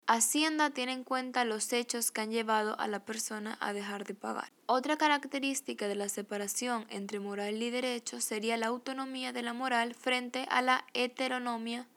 Hacienda 0.10 0.70
tiene 0.70 0.94
en 0.94 1.04
cuenta 1.04 1.44
los 1.44 1.74
hechos 1.74 2.12
que 2.12 2.22
han 2.22 2.32
llevado 2.32 2.80
a 2.80 2.88
la 2.88 3.04
persona 3.04 3.58
a 3.60 3.74
dejar 3.74 4.06
de 4.06 4.14
pagar. 4.14 4.54
Otra 4.66 4.96
característica 4.96 5.90
de 5.90 5.96
la 5.96 6.08
separación 6.08 6.86
entre 6.90 7.20
moral 7.20 7.62
y 7.62 7.70
derecho 7.72 8.22
sería 8.22 8.56
la 8.56 8.68
autonomía 8.68 9.34
de 9.34 9.42
la 9.42 9.52
moral 9.52 9.96
frente 9.96 10.48
a 10.50 10.62
la 10.62 10.86
heteronomía 10.94 11.88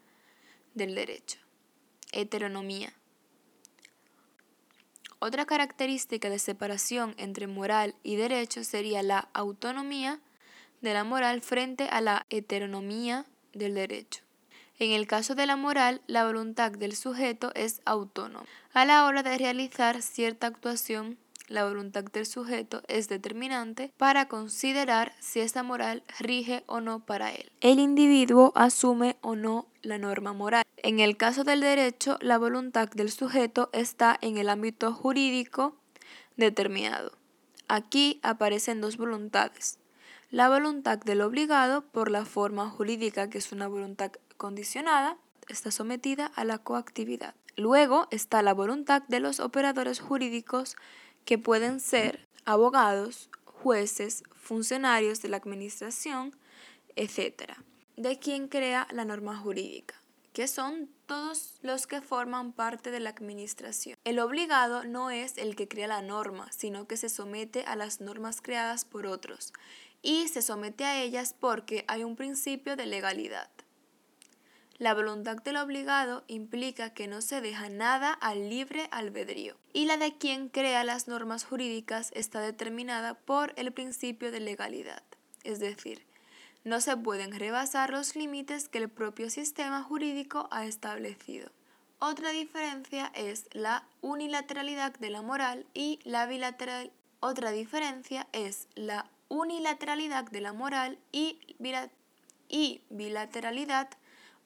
del 0.75 0.97
derecho. 0.97 1.39
Heteronomía. 2.11 2.93
Otra 5.21 5.47
característica 5.47 6.29
de 6.29 6.41
separación 6.41 7.15
entre 7.17 7.47
moral 7.47 7.95
y 8.03 8.17
derecho 8.17 8.65
sería 8.65 9.05
la 9.05 9.29
autonomía 9.35 10.19
de 10.81 10.95
la 10.95 11.05
moral 11.05 11.43
frente 11.43 11.85
a 11.85 12.01
la 12.01 12.27
heteronomía 12.29 13.25
del 13.53 13.75
derecho. 13.75 14.25
En 14.81 14.93
el 14.93 15.07
caso 15.07 15.35
de 15.35 15.45
la 15.45 15.57
moral, 15.57 16.01
la 16.07 16.25
voluntad 16.25 16.73
del 16.73 16.97
sujeto 16.97 17.53
es 17.55 17.83
autónoma. 17.85 18.47
A 18.73 18.87
la 18.87 19.05
hora 19.05 19.23
de 19.23 19.37
realizar 19.37 20.01
cierta 20.01 20.47
actuación, 20.47 21.19
la 21.49 21.67
voluntad 21.67 22.05
del 22.05 22.25
sujeto 22.25 22.81
es 22.89 23.07
determinante 23.07 23.93
para 23.99 24.27
considerar 24.27 25.13
si 25.21 25.41
esa 25.41 25.63
moral 25.63 26.03
rige 26.19 26.65
o 26.67 26.81
no 26.81 27.01
para 27.01 27.31
él. 27.31 27.53
El 27.61 27.79
individuo 27.79 28.53
asume 28.55 29.19
o 29.21 29.37
no 29.37 29.67
la 29.83 29.99
norma 29.99 30.33
moral. 30.33 30.65
En 30.79 30.99
el 31.01 31.19
caso 31.19 31.45
del 31.45 31.61
derecho, 31.61 32.17
la 32.23 32.39
voluntad 32.39 32.89
del 32.89 33.11
sujeto 33.11 33.69
está 33.75 34.17
en 34.23 34.39
el 34.39 34.49
ámbito 34.49 34.95
jurídico 34.95 35.77
determinado. 36.39 37.13
Aquí 37.69 38.19
aparecen 38.23 38.81
dos 38.81 38.97
voluntades. 38.97 39.79
La 40.31 40.49
voluntad 40.49 40.99
del 40.99 41.23
obligado 41.23 41.83
por 41.83 42.09
la 42.09 42.25
forma 42.25 42.71
jurídica, 42.71 43.29
que 43.29 43.39
es 43.39 43.51
una 43.51 43.67
voluntad 43.67 44.13
condicionada 44.37 45.17
está 45.49 45.73
sometida 45.73 46.27
a 46.27 46.45
la 46.45 46.59
coactividad. 46.59 47.35
Luego 47.57 48.07
está 48.13 48.41
la 48.41 48.55
voluntad 48.55 49.03
de 49.09 49.19
los 49.19 49.41
operadores 49.41 49.99
jurídicos 49.99 50.77
que 51.25 51.37
pueden 51.37 51.81
ser 51.81 52.29
abogados, 52.45 53.29
jueces, 53.45 54.23
funcionarios 54.37 55.21
de 55.21 55.31
la 55.31 55.39
administración, 55.39 56.37
etc., 56.95 57.55
de 57.97 58.21
quien 58.21 58.47
crea 58.47 58.87
la 58.93 59.05
norma 59.05 59.37
jurídica, 59.37 60.00
que 60.33 60.47
son 60.47 60.89
todos 61.07 61.59
los 61.63 61.87
que 61.87 62.01
forman 62.01 62.53
parte 62.53 62.91
de 62.91 63.01
la 63.01 63.11
administración. 63.11 63.99
El 64.05 64.21
obligado 64.21 64.85
no 64.85 65.11
es 65.11 65.37
el 65.39 65.57
que 65.57 65.69
crea 65.69 65.89
la 65.89 66.03
norma, 66.03 66.51
sino 66.53 66.87
que 66.87 66.97
se 66.97 67.09
somete 67.09 67.65
a 67.65 67.77
las 67.77 68.01
normas 68.01 68.41
creadas 68.41 68.85
por 68.85 69.07
otros 69.07 69.53
y 70.03 70.29
se 70.29 70.43
somete 70.43 70.85
a 70.85 71.03
ellas 71.03 71.35
porque 71.39 71.85
hay 71.89 72.05
un 72.05 72.17
principio 72.17 72.77
de 72.77 72.87
legalidad. 72.87 73.51
La 74.79 74.95
voluntad 74.95 75.37
del 75.37 75.59
obligado 75.59 76.25
implica 76.27 76.95
que 76.95 77.07
no 77.07 77.21
se 77.21 77.43
deja 77.43 77.69
nada 77.69 78.15
al 78.15 78.49
libre 78.49 78.89
albedrío, 78.93 79.59
y 79.75 79.85
la 79.85 79.99
de 79.99 80.17
quien 80.17 80.49
crea 80.49 80.85
las 80.85 81.07
normas 81.07 81.45
jurídicas 81.45 82.11
está 82.15 82.41
determinada 82.41 83.13
por 83.13 83.53
el 83.57 83.73
principio 83.73 84.33
de 84.33 84.41
legalidad, 84.41 85.03
es 85.45 85.61
decir, 85.61 86.07
no 86.65 86.81
se 86.81 86.97
pueden 86.97 87.33
rebasar 87.33 87.91
los 87.91 88.17
límites 88.17 88.69
que 88.69 88.79
el 88.79 88.89
propio 88.89 89.31
sistema 89.31 89.83
jurídico 89.83 90.49
ha 90.51 90.67
establecido. 90.67 91.51
Otra 91.99 92.31
diferencia 92.31 93.13
es 93.15 93.45
la 93.53 93.87
unilateralidad 94.01 94.95
de 94.95 95.11
la 95.11 95.23
moral 95.23 95.67
y 95.75 96.01
la 96.05 96.27
bilateral. 96.27 96.93
Otra 97.21 97.51
diferencia 97.51 98.27
es 98.33 98.69
la 98.75 99.11
unilateralidad 99.29 100.25
de 100.25 100.41
la 100.41 100.53
moral 100.53 100.99
y, 101.13 101.39
bilateralidad 102.91 103.91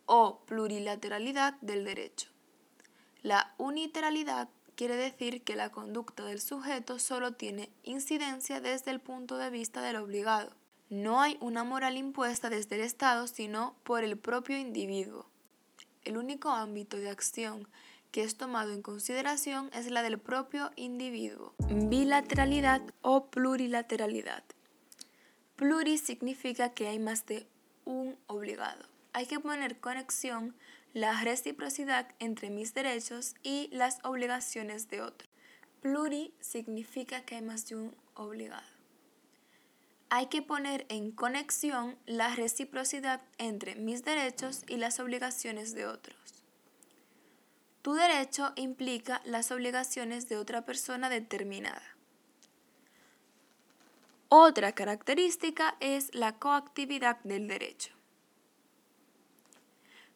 o 0.07 0.41
plurilateralidad 0.47 1.55
del 1.61 1.85
derecho. 1.85 2.29
La 3.23 3.55
unilateralidad 3.57 4.49
quiere 4.75 4.97
decir 4.97 5.43
que 5.43 5.57
la 5.57 5.71
conducta 5.71 6.25
del 6.25 6.41
sujeto 6.41 6.99
solo 6.99 7.33
tiene 7.33 7.71
incidencia 7.85 8.61
desde 8.61 8.91
el 8.91 9.01
punto 9.01 9.39
de 9.39 9.51
vista 9.51 9.81
del 9.81 9.97
obligado. 9.97 10.51
No 10.91 11.21
hay 11.21 11.37
una 11.41 11.65
moral 11.65 11.97
impuesta 11.97 12.51
desde 12.51 12.77
el 12.77 12.83
Estado, 12.83 13.27
sino 13.27 13.77
por 13.83 14.05
el 14.05 14.19
propio 14.19 14.57
individuo. 14.57 15.27
El 16.05 16.17
único 16.17 16.51
ámbito 16.51 16.97
de 16.97 17.11
acción 17.11 17.69
que 18.11 18.23
es 18.23 18.37
tomado 18.37 18.73
en 18.73 18.83
consideración 18.83 19.71
es 19.75 19.91
la 19.91 20.03
del 20.03 20.19
propio 20.19 20.71
individuo. 20.77 21.55
Bilateralidad 21.69 22.83
o 23.03 23.27
plurilateralidad. 23.27 24.45
Pluri 25.57 25.99
significa 25.99 26.75
que 26.75 26.89
hay 26.89 26.99
más 26.99 27.27
de 27.27 27.47
un 27.85 28.17
obligado 28.27 28.95
hay 29.15 29.27
que 29.27 29.41
poner 29.41 29.79
conexión 29.79 30.55
la 30.93 31.23
reciprocidad 31.23 32.09
entre 32.19 32.51
mis 32.51 32.75
derechos 32.75 33.35
y 33.43 33.69
las 33.73 34.01
obligaciones 34.05 34.91
de 34.91 35.01
otro. 35.01 35.29
Pluri 35.81 36.35
significa 36.41 37.23
que 37.23 37.37
hay 37.37 37.43
más 37.43 37.67
de 37.69 37.77
un 37.77 37.95
obligado. 38.15 38.74
Hay 40.17 40.27
que 40.27 40.43
poner 40.43 40.87
en 40.91 41.11
conexión 41.11 41.99
la 42.07 42.37
reciprocidad 42.37 43.21
entre 43.37 43.75
mis 43.75 44.05
derechos 44.05 44.63
y 44.69 44.77
las 44.77 45.01
obligaciones 45.01 45.75
de 45.75 45.89
otros. 45.89 46.45
Tu 47.83 47.95
derecho 47.95 48.53
implica 48.55 49.21
las 49.25 49.51
obligaciones 49.51 50.29
de 50.29 50.37
otra 50.37 50.65
persona 50.65 51.09
determinada. 51.09 51.83
Otra 54.29 54.71
característica 54.71 55.75
es 55.81 56.15
la 56.15 56.39
coactividad 56.39 57.19
del 57.25 57.49
derecho. 57.49 57.93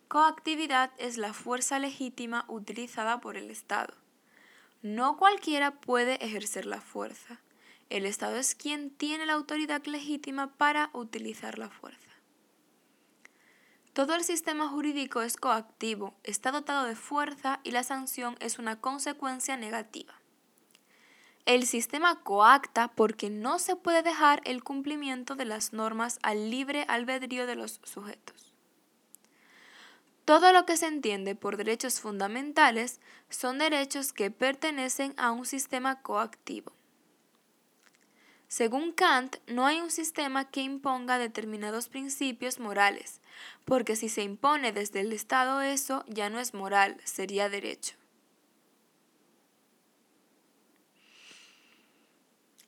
Coactividad 0.07 0.93
es 0.99 1.19
la 1.19 1.33
fuerza 1.33 1.81
legítima 1.81 2.45
utilizada 2.47 3.21
por 3.21 3.37
el 3.37 3.51
Estado. 3.51 3.95
No 4.81 5.17
cualquiera 5.17 5.73
puede 5.81 6.25
ejercer 6.25 6.67
la 6.67 6.81
fuerza. 6.81 7.41
El 7.91 8.05
Estado 8.05 8.37
es 8.37 8.55
quien 8.55 8.91
tiene 8.91 9.25
la 9.25 9.33
autoridad 9.33 9.85
legítima 9.87 10.53
para 10.57 10.91
utilizar 10.93 11.59
la 11.59 11.71
fuerza. 11.71 12.11
Todo 13.95 14.15
el 14.15 14.23
sistema 14.23 14.69
jurídico 14.69 15.23
es 15.23 15.37
coactivo, 15.37 16.15
está 16.23 16.53
dotado 16.53 16.85
de 16.85 16.95
fuerza 16.95 17.61
y 17.65 17.73
la 17.73 17.83
sanción 17.83 18.37
es 18.41 18.59
una 18.59 18.81
consecuencia 18.81 19.57
negativa. 19.57 20.15
El 21.47 21.67
sistema 21.67 22.21
coacta 22.21 22.89
porque 22.89 23.31
no 23.31 23.59
se 23.59 23.75
puede 23.75 24.03
dejar 24.03 24.43
el 24.45 24.63
cumplimiento 24.63 25.35
de 25.35 25.47
las 25.47 25.73
normas 25.73 26.19
al 26.23 26.51
libre 26.51 26.85
albedrío 26.89 27.47
de 27.47 27.57
los 27.57 27.81
sujetos. 27.85 28.53
Todo 30.27 30.53
lo 30.53 30.67
que 30.67 30.77
se 30.77 30.87
entiende 30.87 31.35
por 31.35 31.57
derechos 31.57 32.01
fundamentales 32.01 33.01
son 33.31 33.57
derechos 33.57 34.13
que 34.13 34.31
pertenecen 34.31 35.15
a 35.17 35.33
un 35.33 35.47
sistema 35.47 36.03
coactivo. 36.03 36.78
Según 38.49 38.93
Kant, 38.93 39.37
no 39.47 39.67
hay 39.67 39.79
un 39.83 39.91
sistema 39.91 40.51
que 40.51 40.63
imponga 40.63 41.19
determinados 41.19 41.91
principios 41.91 42.59
morales, 42.59 43.21
porque 43.67 43.95
si 43.95 44.09
se 44.09 44.23
impone 44.23 44.73
desde 44.73 45.01
el 45.01 45.13
Estado 45.13 45.61
eso 45.61 46.03
ya 46.09 46.31
no 46.31 46.41
es 46.41 46.55
moral, 46.55 46.97
sería 47.05 47.51
derecho. 47.51 47.95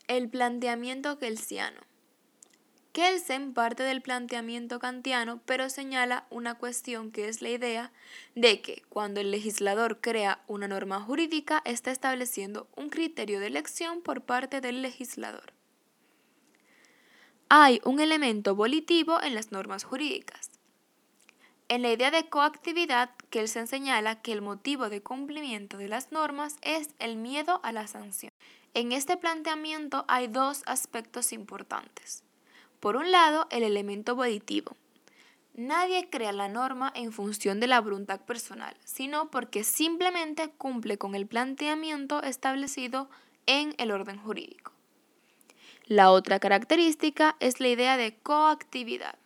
El 0.07 0.28
planteamiento 0.28 1.18
kelsiano. 1.18 1.81
Kelsen 2.92 3.54
parte 3.54 3.83
del 3.83 4.02
planteamiento 4.02 4.81
kantiano, 4.81 5.40
pero 5.46 5.70
señala 5.70 6.26
una 6.28 6.57
cuestión 6.57 7.11
que 7.11 7.28
es 7.28 7.40
la 7.40 7.48
idea 7.48 7.92
de 8.35 8.61
que 8.61 8.83
cuando 8.90 9.20
el 9.20 9.31
legislador 9.31 10.00
crea 10.02 10.42
una 10.46 10.68
norma 10.68 11.00
jurídica 11.00 11.62
está 11.64 11.90
estableciendo 11.90 12.68
un 12.76 12.90
criterio 12.90 13.40
de 13.40 13.46
elección 13.46 14.02
por 14.02 14.22
parte 14.22 14.61
del 14.61 14.83
legislador. 14.83 15.60
Hay 17.52 17.80
un 17.84 17.98
elemento 17.98 18.54
volitivo 18.54 19.20
en 19.20 19.34
las 19.34 19.50
normas 19.50 19.82
jurídicas. 19.82 20.52
En 21.66 21.82
la 21.82 21.90
idea 21.90 22.12
de 22.12 22.28
coactividad, 22.28 23.10
Kelsen 23.28 23.66
señala 23.66 24.22
que 24.22 24.30
el 24.30 24.40
motivo 24.40 24.88
de 24.88 25.02
cumplimiento 25.02 25.76
de 25.76 25.88
las 25.88 26.12
normas 26.12 26.58
es 26.62 26.90
el 27.00 27.16
miedo 27.16 27.58
a 27.64 27.72
la 27.72 27.88
sanción. 27.88 28.30
En 28.72 28.92
este 28.92 29.16
planteamiento 29.16 30.04
hay 30.06 30.28
dos 30.28 30.62
aspectos 30.66 31.32
importantes. 31.32 32.22
Por 32.78 32.94
un 32.94 33.10
lado, 33.10 33.48
el 33.50 33.64
elemento 33.64 34.14
volitivo. 34.14 34.76
Nadie 35.52 36.08
crea 36.08 36.30
la 36.30 36.46
norma 36.46 36.92
en 36.94 37.10
función 37.10 37.58
de 37.58 37.66
la 37.66 37.80
voluntad 37.80 38.20
personal, 38.20 38.76
sino 38.84 39.28
porque 39.32 39.64
simplemente 39.64 40.50
cumple 40.50 40.98
con 40.98 41.16
el 41.16 41.26
planteamiento 41.26 42.22
establecido 42.22 43.10
en 43.46 43.74
el 43.78 43.90
orden 43.90 44.18
jurídico. 44.18 44.70
La 45.90 46.12
otra 46.12 46.38
característica 46.38 47.35
es 47.40 47.59
la 47.59 47.66
idea 47.66 47.96
de 47.96 48.14
coactividad. 48.14 49.16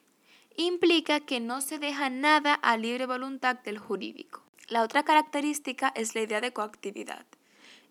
Implica 0.56 1.20
que 1.20 1.38
no 1.38 1.60
se 1.60 1.78
deja 1.78 2.08
nada 2.08 2.54
a 2.54 2.78
libre 2.78 3.04
voluntad 3.04 3.56
del 3.56 3.76
jurídico. 3.76 4.42
La 4.68 4.82
otra 4.82 5.02
característica 5.02 5.92
es 5.94 6.14
la 6.14 6.22
idea 6.22 6.40
de 6.40 6.54
coactividad. 6.54 7.26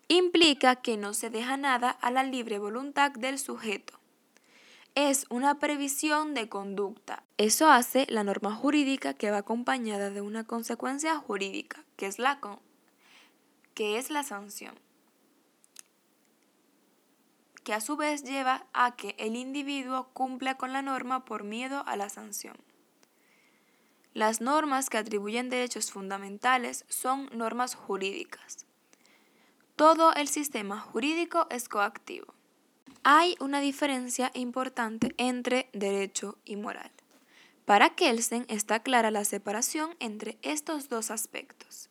Implica 0.08 0.74
que 0.74 0.96
no 0.96 1.14
se 1.14 1.30
deja 1.30 1.56
nada 1.56 1.88
a 1.88 2.10
la 2.10 2.24
libre 2.24 2.58
voluntad 2.58 3.12
del 3.12 3.38
sujeto 3.38 3.94
es 4.94 5.26
una 5.28 5.58
previsión 5.58 6.34
de 6.34 6.48
conducta. 6.48 7.24
Eso 7.36 7.68
hace 7.68 8.06
la 8.08 8.22
norma 8.22 8.54
jurídica 8.54 9.14
que 9.14 9.30
va 9.30 9.38
acompañada 9.38 10.10
de 10.10 10.20
una 10.20 10.44
consecuencia 10.44 11.16
jurídica, 11.16 11.84
que 11.96 12.06
es 12.06 12.18
la, 12.18 12.40
que 13.74 13.98
es 13.98 14.10
la 14.10 14.22
sanción, 14.22 14.74
que 17.64 17.72
a 17.72 17.80
su 17.80 17.96
vez 17.96 18.22
lleva 18.22 18.66
a 18.72 18.94
que 18.94 19.16
el 19.18 19.34
individuo 19.34 20.08
cumpla 20.12 20.56
con 20.56 20.72
la 20.72 20.82
norma 20.82 21.24
por 21.24 21.42
miedo 21.42 21.82
a 21.86 21.96
la 21.96 22.08
sanción. 22.08 22.56
Las 24.12 24.40
normas 24.40 24.90
que 24.90 24.98
atribuyen 24.98 25.50
derechos 25.50 25.90
fundamentales 25.90 26.84
son 26.88 27.28
normas 27.32 27.74
jurídicas. 27.74 28.64
Todo 29.74 30.14
el 30.14 30.28
sistema 30.28 30.78
jurídico 30.78 31.48
es 31.50 31.68
coactivo. 31.68 32.32
Hay 33.02 33.34
una 33.40 33.60
diferencia 33.60 34.30
importante 34.34 35.14
entre 35.18 35.68
derecho 35.72 36.38
y 36.44 36.54
moral. 36.54 36.92
Para 37.64 37.90
Kelsen 37.90 38.44
está 38.48 38.80
clara 38.80 39.10
la 39.10 39.24
separación 39.24 39.96
entre 39.98 40.38
estos 40.42 40.88
dos 40.88 41.10
aspectos. 41.10 41.90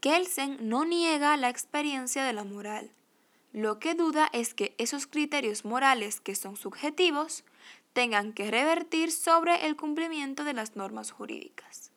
Kelsen 0.00 0.58
no 0.60 0.84
niega 0.84 1.36
la 1.36 1.48
experiencia 1.48 2.24
de 2.24 2.34
la 2.34 2.44
moral. 2.44 2.92
Lo 3.56 3.78
que 3.78 3.94
duda 3.94 4.28
es 4.34 4.52
que 4.52 4.74
esos 4.76 5.06
criterios 5.06 5.64
morales 5.64 6.20
que 6.20 6.34
son 6.34 6.56
subjetivos 6.56 7.42
tengan 7.94 8.34
que 8.34 8.50
revertir 8.50 9.10
sobre 9.10 9.64
el 9.64 9.76
cumplimiento 9.76 10.44
de 10.44 10.52
las 10.52 10.76
normas 10.76 11.10
jurídicas. 11.10 11.90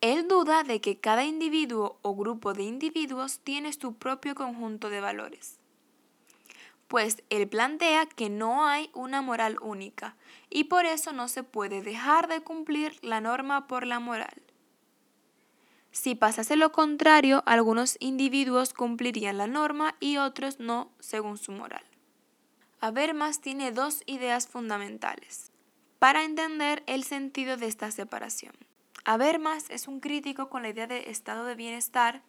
Él 0.00 0.26
duda 0.26 0.62
de 0.62 0.80
que 0.80 0.98
cada 0.98 1.24
individuo 1.24 1.98
o 2.00 2.14
grupo 2.14 2.54
de 2.54 2.62
individuos 2.62 3.40
tiene 3.40 3.70
su 3.74 3.96
propio 3.96 4.34
conjunto 4.34 4.88
de 4.88 5.02
valores 5.02 5.58
pues 6.94 7.24
él 7.28 7.48
plantea 7.48 8.06
que 8.06 8.30
no 8.30 8.66
hay 8.66 8.88
una 8.94 9.20
moral 9.20 9.56
única 9.60 10.14
y 10.48 10.64
por 10.64 10.86
eso 10.86 11.12
no 11.12 11.26
se 11.26 11.42
puede 11.42 11.82
dejar 11.82 12.28
de 12.28 12.40
cumplir 12.40 12.96
la 13.02 13.20
norma 13.20 13.66
por 13.66 13.84
la 13.84 13.98
moral. 13.98 14.43
Si 15.94 16.14
pasase 16.14 16.56
lo 16.56 16.72
contrario, 16.72 17.42
algunos 17.46 17.96
individuos 18.00 18.74
cumplirían 18.74 19.38
la 19.38 19.46
norma 19.46 19.94
y 20.00 20.18
otros 20.18 20.58
no 20.58 20.90
según 20.98 21.38
su 21.38 21.52
moral. 21.52 21.84
Habermas 22.80 23.40
tiene 23.40 23.72
dos 23.72 24.02
ideas 24.04 24.46
fundamentales 24.46 25.52
para 25.98 26.24
entender 26.24 26.82
el 26.86 27.04
sentido 27.04 27.56
de 27.56 27.68
esta 27.68 27.90
separación. 27.90 28.52
Habermas 29.06 29.70
es 29.70 29.88
un 29.88 30.00
crítico 30.00 30.50
con 30.50 30.62
la 30.62 30.70
idea 30.70 30.86
de 30.86 31.10
estado 31.10 31.44
de 31.44 31.54
bienestar, 31.54 32.22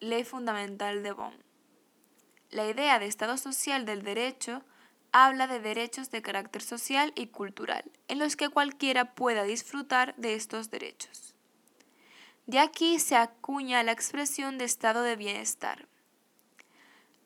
ley 0.00 0.24
fundamental 0.24 1.02
de 1.02 1.12
Bonn 1.12 1.44
la 2.54 2.68
idea 2.68 3.00
de 3.00 3.06
Estado 3.06 3.36
social 3.36 3.84
del 3.84 4.04
derecho 4.04 4.62
habla 5.10 5.48
de 5.48 5.58
derechos 5.58 6.12
de 6.12 6.22
carácter 6.22 6.62
social 6.62 7.12
y 7.16 7.26
cultural, 7.26 7.84
en 8.06 8.20
los 8.20 8.36
que 8.36 8.48
cualquiera 8.48 9.14
pueda 9.14 9.42
disfrutar 9.42 10.14
de 10.16 10.34
estos 10.34 10.70
derechos. 10.70 11.33
De 12.46 12.58
aquí 12.58 12.98
se 12.98 13.16
acuña 13.16 13.82
la 13.82 13.92
expresión 13.92 14.58
de 14.58 14.64
estado 14.64 15.02
de 15.02 15.16
bienestar. 15.16 15.88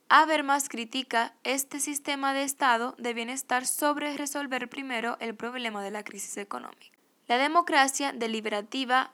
Habermas 0.09 0.69
critica 0.69 1.35
este 1.43 1.81
sistema 1.81 2.33
de 2.33 2.45
estado 2.45 2.95
de 2.99 3.15
bienestar 3.15 3.67
sobre 3.67 4.17
resolver 4.17 4.69
primero 4.71 5.17
el 5.21 5.35
problema 5.35 5.83
de 5.83 5.91
la 5.91 6.05
crisis 6.05 6.37
económica. 6.37 6.97
La 7.27 7.37
democracia 7.37 8.13
deliberativa 8.13 9.13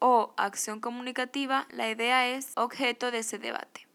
o 0.00 0.34
acción 0.36 0.80
comunicativa, 0.80 1.66
la 1.70 1.88
idea 1.88 2.28
es 2.28 2.52
objeto 2.56 3.10
de 3.10 3.20
ese 3.20 3.38
debate. 3.38 3.86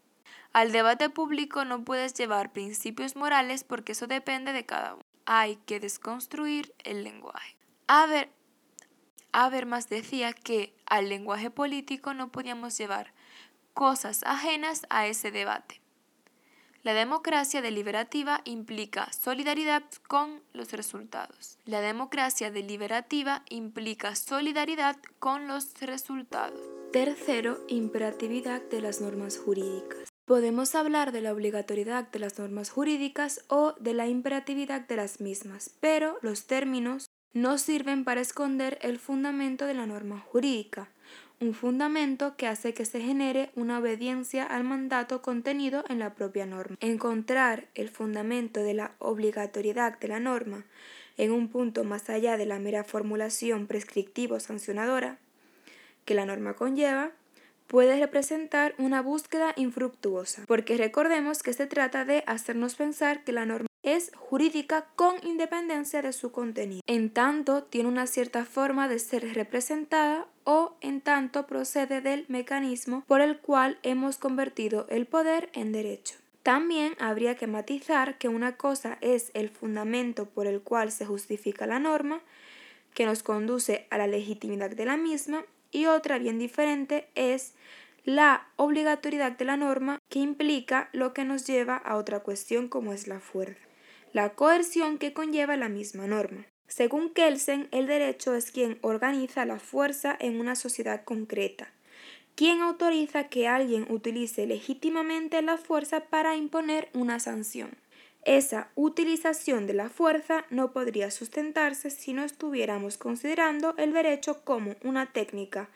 Al 0.54 0.72
debate 0.72 1.10
público 1.10 1.66
no 1.66 1.84
puedes 1.84 2.14
llevar 2.14 2.52
principios 2.52 3.16
morales 3.16 3.64
porque 3.64 3.92
eso 3.92 4.08
depende 4.08 4.54
de 4.54 4.66
cada 4.66 4.96
uno. 4.96 5.04
Hay 5.26 5.58
que 5.66 5.80
desconstruir 5.80 6.74
el 6.84 7.04
lenguaje. 7.04 7.56
Haber, 7.88 8.30
Habermas 9.34 9.90
decía 9.90 10.32
que 10.32 10.76
al 10.86 11.10
lenguaje 11.10 11.50
político 11.50 12.14
no 12.14 12.32
podíamos 12.32 12.78
llevar 12.78 13.14
cosas 13.74 14.22
ajenas 14.24 14.86
a 14.90 15.08
ese 15.08 15.32
debate. 15.32 15.82
La 16.84 16.94
democracia 16.94 17.62
deliberativa 17.62 18.42
implica 18.44 19.12
solidaridad 19.12 19.84
con 20.08 20.42
los 20.54 20.72
resultados. 20.74 21.58
La 21.66 21.82
democracia 21.82 22.52
deliberativa 22.52 23.44
implica 23.50 24.16
solidaridad 24.16 24.98
con 25.18 25.48
los 25.48 25.80
resultados. 25.82 26.60
Tercero, 26.92 27.64
imperatividad 27.70 28.62
de 28.62 28.82
las 28.82 29.02
normas 29.02 29.40
jurídicas. 29.40 30.10
Podemos 30.26 30.76
hablar 30.76 31.12
de 31.12 31.22
la 31.22 31.34
obligatoriedad 31.34 32.08
de 32.10 32.20
las 32.20 32.38
normas 32.38 32.70
jurídicas 32.70 33.44
o 33.48 33.74
de 33.80 33.94
la 33.94 34.08
imperatividad 34.08 34.82
de 34.82 34.98
las 34.98 35.20
mismas, 35.20 35.72
pero 35.80 36.18
los 36.22 36.46
términos 36.46 37.10
no 37.34 37.58
sirven 37.58 38.04
para 38.04 38.22
esconder 38.22 38.78
el 38.82 39.00
fundamento 39.00 39.66
de 39.66 39.74
la 39.74 39.86
norma 39.86 40.20
jurídica 40.20 40.90
un 41.44 41.54
fundamento 41.54 42.38
que 42.38 42.48
hace 42.48 42.74
que 42.74 42.86
se 42.86 43.02
genere 43.02 43.50
una 43.56 43.80
obediencia 43.80 44.46
al 44.46 44.64
mandato 44.64 45.22
contenido 45.22 45.84
en 45.90 46.00
la 46.00 46.14
propia 46.16 46.46
norma. 46.46 46.78
Encontrar 46.80 47.68
el 47.76 47.90
fundamento 47.90 48.62
de 48.62 48.74
la 48.74 48.96
obligatoriedad 49.00 50.00
de 50.00 50.08
la 50.08 50.20
norma 50.20 50.64
en 51.18 51.32
un 51.32 51.50
punto 51.50 51.84
más 51.84 52.10
allá 52.10 52.38
de 52.38 52.46
la 52.46 52.60
mera 52.60 52.84
formulación 52.84 53.68
prescriptivo-sancionadora 53.68 55.18
que 56.06 56.16
la 56.16 56.26
norma 56.26 56.56
conlleva, 56.56 57.12
puede 57.68 57.98
representar 58.00 58.76
una 58.78 59.02
búsqueda 59.02 59.54
infructuosa, 59.56 60.44
porque 60.48 60.78
recordemos 60.78 61.44
que 61.44 61.54
se 61.54 61.66
trata 61.66 62.04
de 62.04 62.24
hacernos 62.28 62.76
pensar 62.76 63.24
que 63.24 63.32
la 63.32 63.46
norma 63.46 63.68
es 63.84 64.12
jurídica 64.16 64.88
con 64.96 65.16
independencia 65.24 66.02
de 66.02 66.14
su 66.14 66.32
contenido, 66.32 66.82
en 66.88 67.10
tanto 67.10 67.64
tiene 67.64 67.90
una 67.90 68.08
cierta 68.08 68.46
forma 68.46 68.88
de 68.88 68.98
ser 68.98 69.34
representada 69.34 70.26
o 70.46 70.76
en 70.82 71.02
tanto 71.02 71.46
procede 71.46 72.02
del 72.02 72.26
mecanismo 72.30 73.04
por 73.08 73.22
el 73.22 73.38
cual 73.38 73.78
hemos 73.84 74.18
convertido 74.18 74.88
el 74.90 75.06
poder 75.06 75.50
en 75.54 75.74
derecho. 75.74 76.16
También 76.44 76.96
habría 77.00 77.36
que 77.36 77.48
matizar 77.48 78.18
que 78.18 78.30
una 78.30 78.58
cosa 78.58 78.98
es 79.02 79.32
el 79.34 79.50
fundamento 79.50 80.26
por 80.26 80.48
el 80.48 80.62
cual 80.62 80.92
se 80.92 81.06
justifica 81.06 81.68
la 81.68 81.80
norma, 81.80 82.22
que 82.94 83.06
nos 83.06 83.24
conduce 83.24 83.88
a 83.90 83.98
la 83.98 84.08
legitimidad 84.08 84.70
de 84.70 84.86
la 84.86 84.98
misma, 84.98 85.44
y 85.72 85.86
otra 85.86 86.20
bien 86.20 86.40
diferente 86.40 87.08
es 87.16 87.54
la 88.06 88.48
obligatoriedad 88.58 89.32
de 89.32 89.46
la 89.46 89.58
norma, 89.58 90.00
que 90.10 90.20
implica 90.20 90.90
lo 90.92 91.14
que 91.14 91.24
nos 91.24 91.48
lleva 91.48 91.78
a 91.78 91.96
otra 91.96 92.20
cuestión 92.20 92.68
como 92.68 92.94
es 92.94 93.08
la 93.08 93.20
fuerza 93.20 93.73
la 94.14 94.36
coerción 94.36 95.00
que 95.00 95.12
conlleva 95.12 95.58
la 95.58 95.70
misma 95.70 96.06
norma. 96.06 96.46
Según 96.68 97.10
Kelsen, 97.10 97.68
el 97.72 97.88
derecho 97.88 98.36
es 98.36 98.52
quien 98.52 98.78
organiza 98.82 99.44
la 99.46 99.60
fuerza 99.60 100.16
en 100.20 100.40
una 100.40 100.56
sociedad 100.56 101.04
concreta, 101.04 101.74
quien 102.36 102.62
autoriza 102.62 103.30
que 103.30 103.48
alguien 103.48 103.88
utilice 103.90 104.46
legítimamente 104.46 105.42
la 105.42 105.58
fuerza 105.58 106.02
para 106.02 106.36
imponer 106.36 106.90
una 106.94 107.20
sanción. 107.20 107.72
Esa 108.24 108.70
utilización 108.76 109.66
de 109.66 109.74
la 109.74 109.90
fuerza 109.90 110.46
no 110.52 110.72
podría 110.72 111.10
sustentarse 111.10 111.90
si 111.90 112.14
no 112.14 112.24
estuviéramos 112.24 112.98
considerando 112.98 113.76
el 113.78 113.94
derecho 113.94 114.44
como 114.44 114.76
una 114.84 115.12
técnica 115.12 115.70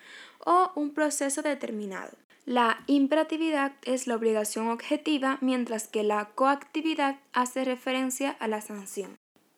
o 0.46 0.72
un 0.76 0.94
proceso 0.94 1.42
determinado. 1.42 2.16
La 2.48 2.82
imperatividad 2.88 3.74
es 3.84 4.08
la 4.08 4.16
obligación 4.16 4.70
objetiva, 4.70 5.38
mientras 5.42 5.90
que 5.90 6.04
la 6.04 6.30
coactividad 6.30 7.20
hace 7.34 7.66
referencia 7.66 8.30
a 8.40 8.48
la 8.48 8.62
sanción. 8.62 9.18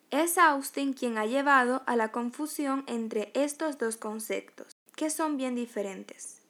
Es 0.09 0.39
Austin 0.39 0.93
quien 0.93 1.19
ha 1.19 1.27
llevado 1.27 1.83
a 1.85 1.95
la 1.95 2.11
confusión 2.11 2.83
entre 2.87 3.31
estos 3.35 3.77
dos 3.77 3.95
conceptos, 3.95 4.75
que 4.95 5.11
son 5.11 5.37
bien 5.37 5.53
diferentes. 5.53 6.41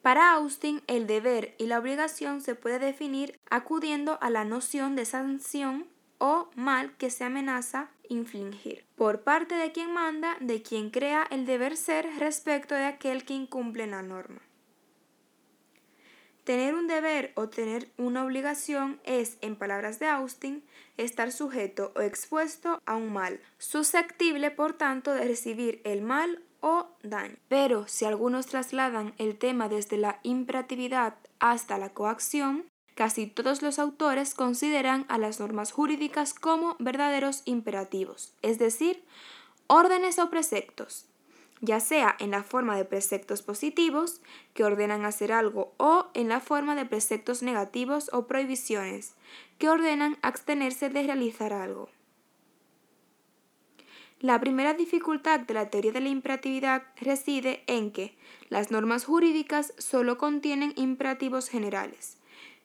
Para 0.00 0.32
Austin, 0.32 0.80
el 0.86 1.06
deber 1.06 1.54
y 1.58 1.66
la 1.66 1.78
obligación 1.78 2.40
se 2.40 2.54
puede 2.54 2.78
definir 2.78 3.38
acudiendo 3.50 4.16
a 4.22 4.30
la 4.30 4.46
noción 4.46 4.96
de 4.96 5.04
sanción 5.04 5.86
o 6.16 6.48
mal 6.54 6.96
que 6.96 7.10
se 7.10 7.24
amenaza 7.24 7.90
infligir, 8.08 8.86
por 8.96 9.24
parte 9.24 9.56
de 9.56 9.72
quien 9.72 9.92
manda, 9.92 10.38
de 10.40 10.62
quien 10.62 10.88
crea 10.88 11.26
el 11.30 11.44
deber 11.44 11.76
ser 11.76 12.08
respecto 12.18 12.74
de 12.74 12.86
aquel 12.86 13.26
que 13.26 13.34
incumple 13.34 13.86
la 13.86 14.00
norma. 14.00 14.40
Tener 16.50 16.74
un 16.74 16.88
deber 16.88 17.30
o 17.36 17.48
tener 17.48 17.92
una 17.96 18.24
obligación 18.24 18.98
es, 19.04 19.38
en 19.40 19.54
palabras 19.54 20.00
de 20.00 20.08
Austin, 20.08 20.64
estar 20.96 21.30
sujeto 21.30 21.92
o 21.94 22.00
expuesto 22.00 22.82
a 22.86 22.96
un 22.96 23.12
mal, 23.12 23.38
susceptible 23.58 24.50
por 24.50 24.72
tanto 24.72 25.12
de 25.12 25.28
recibir 25.28 25.80
el 25.84 26.02
mal 26.02 26.42
o 26.58 26.88
daño. 27.04 27.36
Pero 27.46 27.86
si 27.86 28.04
algunos 28.04 28.46
trasladan 28.46 29.14
el 29.18 29.38
tema 29.38 29.68
desde 29.68 29.96
la 29.96 30.18
imperatividad 30.24 31.14
hasta 31.38 31.78
la 31.78 31.90
coacción, 31.90 32.64
casi 32.96 33.28
todos 33.28 33.62
los 33.62 33.78
autores 33.78 34.34
consideran 34.34 35.06
a 35.08 35.18
las 35.18 35.38
normas 35.38 35.70
jurídicas 35.70 36.34
como 36.34 36.74
verdaderos 36.80 37.42
imperativos, 37.44 38.34
es 38.42 38.58
decir, 38.58 39.04
órdenes 39.68 40.18
o 40.18 40.30
preceptos, 40.30 41.06
ya 41.60 41.80
sea 41.80 42.16
en 42.18 42.30
la 42.30 42.42
forma 42.42 42.76
de 42.76 42.84
preceptos 42.84 43.42
positivos, 43.42 44.20
que 44.54 44.64
ordenan 44.64 45.04
hacer 45.04 45.32
algo, 45.32 45.74
o 45.76 46.06
en 46.14 46.28
la 46.28 46.40
forma 46.40 46.74
de 46.74 46.86
preceptos 46.86 47.42
negativos 47.42 48.10
o 48.12 48.26
prohibiciones, 48.26 49.14
que 49.58 49.68
ordenan 49.68 50.16
abstenerse 50.22 50.88
de 50.88 51.02
realizar 51.02 51.52
algo. 51.52 51.88
La 54.20 54.38
primera 54.38 54.74
dificultad 54.74 55.40
de 55.40 55.54
la 55.54 55.70
teoría 55.70 55.92
de 55.92 56.00
la 56.00 56.10
imperatividad 56.10 56.82
reside 57.00 57.62
en 57.66 57.90
que 57.90 58.14
las 58.50 58.70
normas 58.70 59.06
jurídicas 59.06 59.72
solo 59.78 60.18
contienen 60.18 60.74
imperativos 60.76 61.48
generales, 61.48 62.18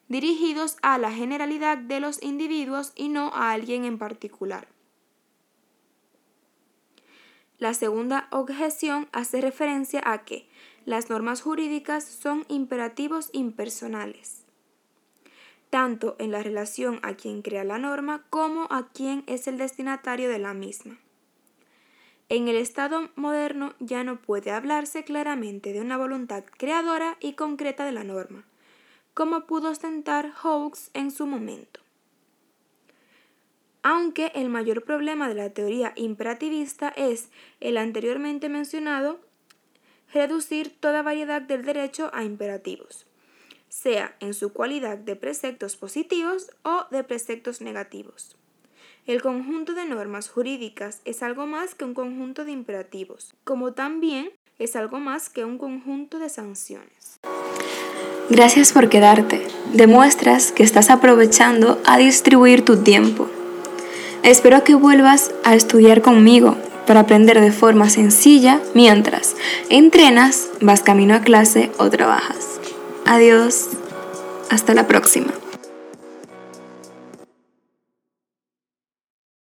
dirigidos 0.08 0.76
a 0.82 0.98
la 0.98 1.10
generalidad 1.10 1.78
de 1.78 2.00
los 2.00 2.22
individuos 2.22 2.92
y 2.94 3.08
no 3.08 3.32
a 3.34 3.52
alguien 3.52 3.84
en 3.86 3.96
particular. 3.96 4.68
La 7.58 7.72
segunda 7.72 8.28
objeción 8.32 9.08
hace 9.12 9.40
referencia 9.40 10.02
a 10.04 10.24
que 10.24 10.46
las 10.84 11.08
normas 11.08 11.40
jurídicas 11.40 12.04
son 12.04 12.44
imperativos 12.48 13.30
impersonales, 13.32 14.44
tanto 15.70 16.16
en 16.18 16.32
la 16.32 16.42
relación 16.42 17.00
a 17.02 17.14
quien 17.14 17.40
crea 17.40 17.64
la 17.64 17.78
norma 17.78 18.24
como 18.28 18.66
a 18.70 18.88
quien 18.88 19.24
es 19.26 19.48
el 19.48 19.56
destinatario 19.56 20.28
de 20.28 20.38
la 20.38 20.52
misma. 20.52 20.98
En 22.28 22.48
el 22.48 22.56
Estado 22.56 23.08
moderno 23.14 23.72
ya 23.78 24.04
no 24.04 24.20
puede 24.20 24.50
hablarse 24.50 25.04
claramente 25.04 25.72
de 25.72 25.80
una 25.80 25.96
voluntad 25.96 26.44
creadora 26.58 27.16
y 27.20 27.34
concreta 27.34 27.86
de 27.86 27.92
la 27.92 28.04
norma, 28.04 28.44
como 29.14 29.46
pudo 29.46 29.70
ostentar 29.70 30.30
Hawkes 30.32 30.90
en 30.92 31.10
su 31.10 31.26
momento 31.26 31.85
aunque 33.88 34.32
el 34.34 34.48
mayor 34.48 34.82
problema 34.82 35.28
de 35.28 35.36
la 35.36 35.50
teoría 35.50 35.92
imperativista 35.94 36.88
es 36.88 37.28
el 37.60 37.76
anteriormente 37.76 38.48
mencionado, 38.48 39.20
reducir 40.12 40.74
toda 40.80 41.02
variedad 41.02 41.40
del 41.40 41.64
derecho 41.64 42.10
a 42.12 42.24
imperativos, 42.24 43.06
sea 43.68 44.16
en 44.18 44.34
su 44.34 44.52
cualidad 44.52 44.98
de 44.98 45.14
preceptos 45.14 45.76
positivos 45.76 46.50
o 46.64 46.86
de 46.90 47.04
preceptos 47.04 47.60
negativos. 47.60 48.34
El 49.06 49.22
conjunto 49.22 49.72
de 49.72 49.84
normas 49.84 50.30
jurídicas 50.30 51.00
es 51.04 51.22
algo 51.22 51.46
más 51.46 51.76
que 51.76 51.84
un 51.84 51.94
conjunto 51.94 52.44
de 52.44 52.50
imperativos, 52.50 53.34
como 53.44 53.72
también 53.72 54.32
es 54.58 54.74
algo 54.74 54.98
más 54.98 55.28
que 55.28 55.44
un 55.44 55.58
conjunto 55.58 56.18
de 56.18 56.28
sanciones. 56.28 57.20
Gracias 58.30 58.72
por 58.72 58.88
quedarte. 58.88 59.46
Demuestras 59.74 60.50
que 60.50 60.64
estás 60.64 60.90
aprovechando 60.90 61.80
a 61.86 61.98
distribuir 61.98 62.64
tu 62.64 62.82
tiempo. 62.82 63.30
Espero 64.26 64.64
que 64.64 64.74
vuelvas 64.74 65.30
a 65.44 65.54
estudiar 65.54 66.02
conmigo 66.02 66.56
para 66.84 66.98
aprender 66.98 67.40
de 67.40 67.52
forma 67.52 67.88
sencilla 67.88 68.60
mientras 68.74 69.36
entrenas, 69.70 70.48
vas 70.60 70.82
camino 70.82 71.14
a 71.14 71.20
clase 71.20 71.70
o 71.78 71.90
trabajas. 71.90 72.58
Adiós, 73.04 73.68
hasta 74.50 74.74
la 74.74 74.88
próxima. 74.88 75.32